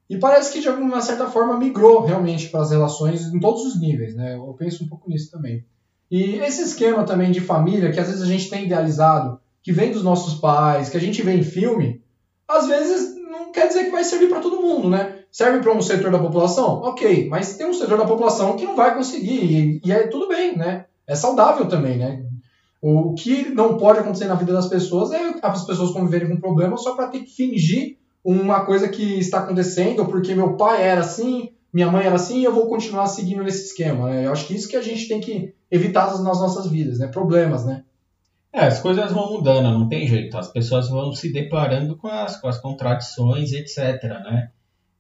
E 0.09 0.16
parece 0.16 0.53
que 0.53 0.61
de 0.61 0.68
alguma 0.68 1.01
certa 1.03 1.27
forma 1.27 1.59
migrou 1.59 2.05
realmente 2.05 2.49
para 2.49 2.62
as 2.62 2.71
relações 2.71 3.27
em 3.27 3.38
todos 3.38 3.62
os 3.64 3.79
níveis, 3.79 4.14
né? 4.14 4.37
Eu 4.37 4.55
penso 4.59 4.85
um 4.85 4.88
pouco 4.88 5.09
nisso 5.09 5.31
também. 5.31 5.64
E 6.11 6.37
esse 6.37 6.62
esquema 6.62 7.05
também 7.05 7.31
de 7.31 7.40
família 7.40 7.92
que 7.92 8.01
às 8.01 8.07
vezes 8.07 8.23
a 8.23 8.27
gente 8.27 8.49
tem 8.49 8.64
idealizado, 8.64 9.38
que 9.62 9.71
vem 9.71 9.92
dos 9.92 10.03
nossos 10.03 10.40
pais, 10.40 10.88
que 10.88 10.97
a 10.97 11.01
gente 11.01 11.21
vê 11.21 11.35
em 11.35 11.42
filme, 11.42 12.03
às 12.49 12.66
vezes 12.66 13.14
não 13.31 13.53
quer 13.53 13.68
dizer 13.68 13.85
que 13.85 13.90
vai 13.90 14.03
servir 14.03 14.31
para 14.31 14.40
todo 14.40 14.62
mundo, 14.62 14.88
né? 14.88 15.18
Serve 15.31 15.59
para 15.59 15.75
um 15.75 15.83
setor 15.83 16.11
da 16.11 16.18
população? 16.18 16.81
Ok, 16.81 17.29
mas 17.29 17.57
tem 17.59 17.66
um 17.66 17.75
setor 17.75 17.99
da 17.99 18.07
população 18.07 18.57
que 18.57 18.64
não 18.64 18.75
vai 18.75 18.94
conseguir, 18.94 19.44
e, 19.44 19.81
e 19.85 19.92
é 19.92 20.07
tudo 20.07 20.27
bem, 20.27 20.57
né? 20.57 20.87
É 21.07 21.14
saudável 21.14 21.68
também, 21.68 21.99
né? 21.99 22.25
O 22.81 23.12
que 23.12 23.51
não 23.51 23.77
pode 23.77 23.99
acontecer 23.99 24.27
na 24.27 24.35
vida 24.35 24.55
das 24.55 24.68
pessoas 24.68 25.12
é 25.12 25.35
as 25.42 25.66
pessoas 25.66 25.90
conviverem 25.90 26.29
com 26.29 26.40
problemas 26.40 26.83
só 26.83 26.94
para 26.94 27.09
ter 27.09 27.21
que 27.21 27.35
fingir 27.35 27.97
uma 28.24 28.64
coisa 28.64 28.88
que 28.88 29.18
está 29.18 29.38
acontecendo, 29.38 30.07
porque 30.07 30.35
meu 30.35 30.57
pai 30.57 30.83
era 30.83 31.00
assim, 31.00 31.50
minha 31.72 31.90
mãe 31.90 32.07
era 32.07 32.16
assim, 32.16 32.40
e 32.40 32.44
eu 32.44 32.52
vou 32.52 32.66
continuar 32.66 33.07
seguindo 33.07 33.42
nesse 33.42 33.66
esquema. 33.66 34.11
Né? 34.11 34.26
Eu 34.26 34.33
acho 34.33 34.46
que 34.46 34.54
isso 34.54 34.68
que 34.68 34.76
a 34.76 34.83
gente 34.83 35.09
tem 35.09 35.20
que 35.20 35.54
evitar 35.70 36.07
nas 36.07 36.40
nossas 36.40 36.66
vidas, 36.66 36.98
né? 36.98 37.07
Problemas, 37.09 37.64
né? 37.64 37.85
É, 38.52 38.64
as 38.64 38.81
coisas 38.81 39.12
vão 39.12 39.33
mudando, 39.33 39.78
não 39.78 39.88
tem 39.88 40.07
jeito. 40.07 40.37
As 40.37 40.50
pessoas 40.50 40.88
vão 40.88 41.12
se 41.12 41.33
deparando 41.33 41.96
com 41.96 42.09
as, 42.09 42.40
com 42.40 42.48
as 42.48 42.59
contradições, 42.59 43.52
etc. 43.52 44.02
Né? 44.02 44.50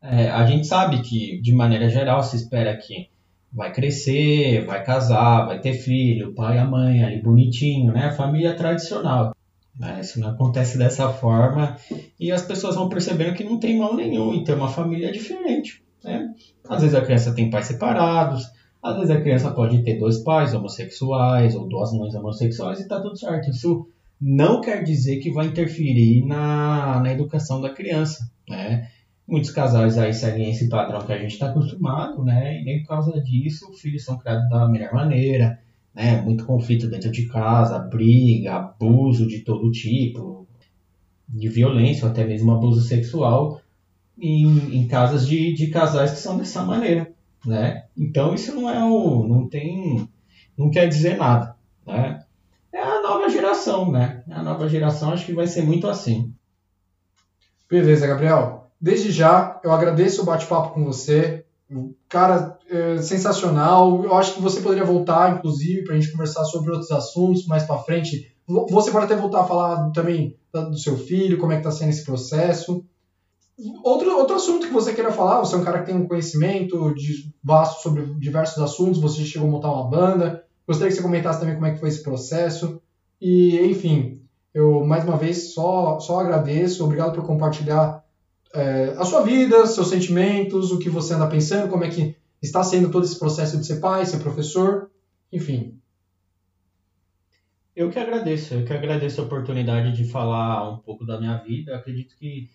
É, 0.02 0.30
a 0.30 0.44
gente 0.46 0.66
sabe 0.66 1.00
que, 1.02 1.40
de 1.40 1.52
maneira 1.54 1.88
geral, 1.88 2.22
se 2.22 2.36
espera 2.36 2.76
que 2.76 3.08
vai 3.50 3.72
crescer, 3.72 4.64
vai 4.66 4.84
casar, 4.84 5.46
vai 5.46 5.60
ter 5.60 5.72
filho, 5.72 6.34
pai 6.34 6.56
e 6.56 6.58
a 6.58 6.64
mãe 6.64 7.02
ali 7.02 7.22
bonitinho, 7.22 7.92
né? 7.92 8.12
Família 8.12 8.54
tradicional. 8.54 9.34
Né? 9.78 10.00
Isso 10.00 10.18
não 10.18 10.30
acontece 10.30 10.76
dessa 10.76 11.08
forma 11.08 11.76
e 12.18 12.32
as 12.32 12.42
pessoas 12.42 12.74
vão 12.74 12.88
percebendo 12.88 13.34
que 13.34 13.44
não 13.44 13.60
tem 13.60 13.78
mal 13.78 13.94
nenhum 13.94 14.34
em 14.34 14.42
ter 14.42 14.54
uma 14.54 14.68
família 14.68 15.12
diferente. 15.12 15.82
Né? 16.02 16.34
Às 16.68 16.82
vezes 16.82 16.96
a 16.96 17.02
criança 17.02 17.34
tem 17.34 17.48
pais 17.48 17.66
separados, 17.66 18.50
às 18.82 18.96
vezes 18.96 19.10
a 19.10 19.20
criança 19.20 19.50
pode 19.52 19.82
ter 19.84 19.98
dois 19.98 20.18
pais 20.18 20.52
homossexuais 20.52 21.54
ou 21.54 21.68
duas 21.68 21.92
mães 21.92 22.14
homossexuais 22.14 22.80
e 22.80 22.82
está 22.82 23.00
tudo 23.00 23.16
certo. 23.16 23.50
Isso 23.50 23.88
não 24.20 24.60
quer 24.60 24.82
dizer 24.82 25.18
que 25.18 25.30
vai 25.30 25.46
interferir 25.46 26.26
na, 26.26 27.00
na 27.00 27.12
educação 27.12 27.60
da 27.60 27.70
criança. 27.70 28.28
Né? 28.48 28.88
Muitos 29.26 29.50
casais 29.50 29.96
aí 29.96 30.12
seguem 30.12 30.50
esse 30.50 30.68
padrão 30.68 31.02
que 31.02 31.12
a 31.12 31.18
gente 31.18 31.32
está 31.32 31.50
acostumado, 31.50 32.24
né? 32.24 32.60
e 32.60 32.64
nem 32.64 32.80
por 32.80 32.88
causa 32.88 33.20
disso 33.20 33.70
os 33.70 33.80
filhos 33.80 34.04
são 34.04 34.18
criados 34.18 34.48
da 34.48 34.66
melhor 34.68 34.92
maneira 34.92 35.60
né? 35.98 36.22
Muito 36.22 36.46
conflito 36.46 36.86
dentro 36.86 37.10
de 37.10 37.26
casa, 37.26 37.76
briga, 37.80 38.54
abuso 38.54 39.26
de 39.26 39.40
todo 39.40 39.72
tipo, 39.72 40.46
de 41.28 41.48
violência, 41.48 42.04
ou 42.04 42.12
até 42.12 42.24
mesmo 42.24 42.52
abuso 42.52 42.82
sexual 42.82 43.60
em, 44.16 44.76
em 44.76 44.86
casas 44.86 45.26
de, 45.26 45.52
de 45.52 45.66
casais 45.66 46.12
que 46.12 46.18
são 46.18 46.38
dessa 46.38 46.62
maneira, 46.62 47.12
né? 47.44 47.86
Então 47.96 48.32
isso 48.32 48.54
não 48.54 48.70
é 48.70 48.82
o, 48.84 49.26
não 49.26 49.48
tem, 49.48 50.08
não 50.56 50.70
quer 50.70 50.86
dizer 50.86 51.16
nada, 51.16 51.56
né? 51.84 52.24
É 52.72 52.80
a 52.80 53.02
nova 53.02 53.28
geração, 53.28 53.90
né? 53.90 54.22
A 54.30 54.40
nova 54.40 54.68
geração 54.68 55.10
acho 55.10 55.26
que 55.26 55.32
vai 55.32 55.48
ser 55.48 55.62
muito 55.62 55.88
assim. 55.88 56.32
Beleza, 57.68 58.06
Gabriel. 58.06 58.70
Desde 58.80 59.10
já, 59.10 59.60
eu 59.64 59.72
agradeço 59.72 60.22
o 60.22 60.24
bate-papo 60.24 60.74
com 60.74 60.84
você. 60.84 61.44
Cara, 62.08 62.58
é 62.70 62.98
sensacional. 62.98 64.02
Eu 64.04 64.14
acho 64.14 64.34
que 64.34 64.40
você 64.40 64.60
poderia 64.60 64.84
voltar, 64.84 65.36
inclusive, 65.36 65.84
para 65.84 65.94
a 65.94 66.00
gente 66.00 66.12
conversar 66.12 66.44
sobre 66.44 66.70
outros 66.70 66.90
assuntos 66.90 67.46
mais 67.46 67.64
para 67.64 67.78
frente. 67.78 68.34
Você 68.46 68.90
pode 68.90 69.04
até 69.04 69.16
voltar 69.16 69.42
a 69.42 69.46
falar 69.46 69.90
também 69.90 70.36
do 70.52 70.78
seu 70.78 70.96
filho, 70.96 71.38
como 71.38 71.52
é 71.52 71.56
que 71.56 71.60
está 71.66 71.70
sendo 71.70 71.90
esse 71.90 72.04
processo. 72.04 72.84
Outro, 73.82 74.16
outro 74.16 74.36
assunto 74.36 74.66
que 74.66 74.72
você 74.72 74.94
queira 74.94 75.12
falar, 75.12 75.40
você 75.40 75.54
é 75.54 75.58
um 75.58 75.64
cara 75.64 75.80
que 75.80 75.86
tem 75.86 75.96
um 75.96 76.06
conhecimento 76.06 76.94
de, 76.94 77.30
vasto 77.42 77.82
sobre 77.82 78.04
diversos 78.14 78.62
assuntos, 78.62 79.00
você 79.00 79.24
chegou 79.24 79.48
a 79.48 79.50
montar 79.50 79.72
uma 79.72 79.90
banda. 79.90 80.44
Gostaria 80.66 80.90
que 80.90 80.96
você 80.96 81.02
comentasse 81.02 81.40
também 81.40 81.56
como 81.56 81.66
é 81.66 81.72
que 81.72 81.80
foi 81.80 81.88
esse 81.88 82.02
processo. 82.02 82.80
E, 83.20 83.60
enfim, 83.66 84.22
eu 84.54 84.84
mais 84.84 85.04
uma 85.04 85.16
vez 85.16 85.52
só, 85.52 85.98
só 85.98 86.20
agradeço. 86.20 86.84
Obrigado 86.84 87.14
por 87.14 87.26
compartilhar 87.26 88.04
é, 88.54 88.94
a 88.96 89.04
sua 89.04 89.22
vida, 89.22 89.66
seus 89.66 89.88
sentimentos, 89.88 90.72
o 90.72 90.78
que 90.78 90.88
você 90.88 91.14
anda 91.14 91.26
pensando, 91.26 91.68
como 91.68 91.84
é 91.84 91.88
que 91.88 92.16
está 92.40 92.62
sendo 92.62 92.90
todo 92.90 93.04
esse 93.04 93.18
processo 93.18 93.58
de 93.58 93.66
ser 93.66 93.80
pai, 93.80 94.06
ser 94.06 94.18
professor, 94.18 94.90
enfim. 95.32 95.78
Eu 97.74 97.90
que 97.90 97.98
agradeço, 97.98 98.54
eu 98.54 98.64
que 98.64 98.72
agradeço 98.72 99.20
a 99.20 99.24
oportunidade 99.24 99.92
de 99.92 100.04
falar 100.10 100.68
um 100.68 100.78
pouco 100.78 101.06
da 101.06 101.18
minha 101.18 101.36
vida. 101.36 101.76
Acredito 101.76 102.16
que 102.16 102.48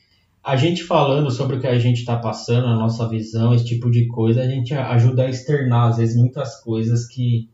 a 0.43 0.57
gente 0.57 0.83
falando 0.83 1.31
sobre 1.31 1.55
o 1.55 1.61
que 1.61 1.67
a 1.67 1.79
gente 1.79 1.99
está 1.99 2.17
passando, 2.17 2.67
a 2.67 2.75
nossa 2.75 3.07
visão, 3.07 3.53
esse 3.53 3.63
tipo 3.63 3.89
de 3.89 4.07
coisa, 4.07 4.41
a 4.41 4.47
gente 4.47 4.73
ajuda 4.73 5.23
a 5.23 5.29
externar, 5.29 5.91
às 5.91 5.97
vezes, 5.97 6.17
muitas 6.17 6.59
coisas 6.59 7.07
que, 7.07 7.49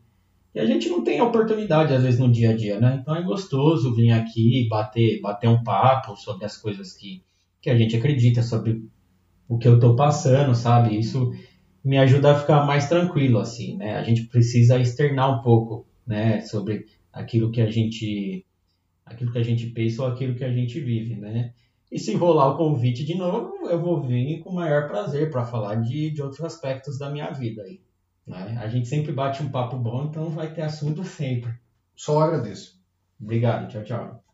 que 0.52 0.58
a 0.58 0.66
gente 0.66 0.88
não 0.88 1.04
tem 1.04 1.20
oportunidade, 1.20 1.94
às 1.94 2.02
vezes, 2.02 2.18
no 2.18 2.28
dia 2.28 2.50
a 2.50 2.56
dia, 2.56 2.80
né? 2.80 2.98
Então 3.00 3.14
é 3.14 3.22
gostoso 3.22 3.94
vir 3.94 4.10
aqui 4.10 4.66
bater, 4.68 5.20
bater 5.20 5.48
um 5.48 5.62
papo 5.62 6.16
sobre 6.16 6.44
as 6.44 6.56
coisas 6.56 6.92
que, 6.92 7.22
que 7.60 7.70
a 7.70 7.76
gente 7.76 7.96
acredita, 7.96 8.42
sobre 8.42 8.82
o 9.48 9.58
que 9.58 9.68
eu 9.68 9.74
estou 9.74 9.96
passando, 9.96 10.54
sabe? 10.54 10.98
Isso 10.98 11.32
me 11.84 11.98
ajuda 11.98 12.32
a 12.32 12.38
ficar 12.38 12.64
mais 12.64 12.88
tranquilo, 12.88 13.38
assim, 13.38 13.76
né? 13.76 13.96
A 13.96 14.02
gente 14.02 14.24
precisa 14.24 14.78
externar 14.78 15.38
um 15.38 15.42
pouco, 15.42 15.86
né? 16.06 16.40
Sobre 16.42 16.86
aquilo 17.12 17.50
que 17.50 17.60
a 17.60 17.70
gente, 17.70 18.46
aquilo 19.04 19.32
que 19.32 19.38
a 19.38 19.42
gente 19.42 19.66
pensa 19.66 20.02
ou 20.02 20.08
aquilo 20.08 20.34
que 20.34 20.44
a 20.44 20.52
gente 20.52 20.80
vive, 20.80 21.16
né? 21.16 21.52
E 21.90 21.98
se 21.98 22.14
rolar 22.14 22.50
o 22.50 22.56
convite 22.56 23.04
de 23.04 23.16
novo, 23.16 23.68
eu 23.68 23.80
vou 23.80 24.00
vir 24.00 24.40
com 24.40 24.50
o 24.50 24.54
maior 24.54 24.86
prazer 24.86 25.28
para 25.30 25.44
falar 25.44 25.74
de, 25.76 26.10
de 26.10 26.22
outros 26.22 26.42
aspectos 26.42 26.96
da 26.96 27.10
minha 27.10 27.30
vida 27.30 27.62
aí. 27.62 27.80
Né? 28.24 28.56
A 28.60 28.68
gente 28.68 28.86
sempre 28.86 29.10
bate 29.12 29.42
um 29.42 29.50
papo 29.50 29.76
bom, 29.76 30.04
então 30.04 30.30
vai 30.30 30.54
ter 30.54 30.62
assunto 30.62 31.02
sempre. 31.02 31.52
Só 31.96 32.20
agradeço. 32.20 32.80
Obrigado, 33.20 33.68
tchau, 33.68 33.82
tchau. 33.82 34.24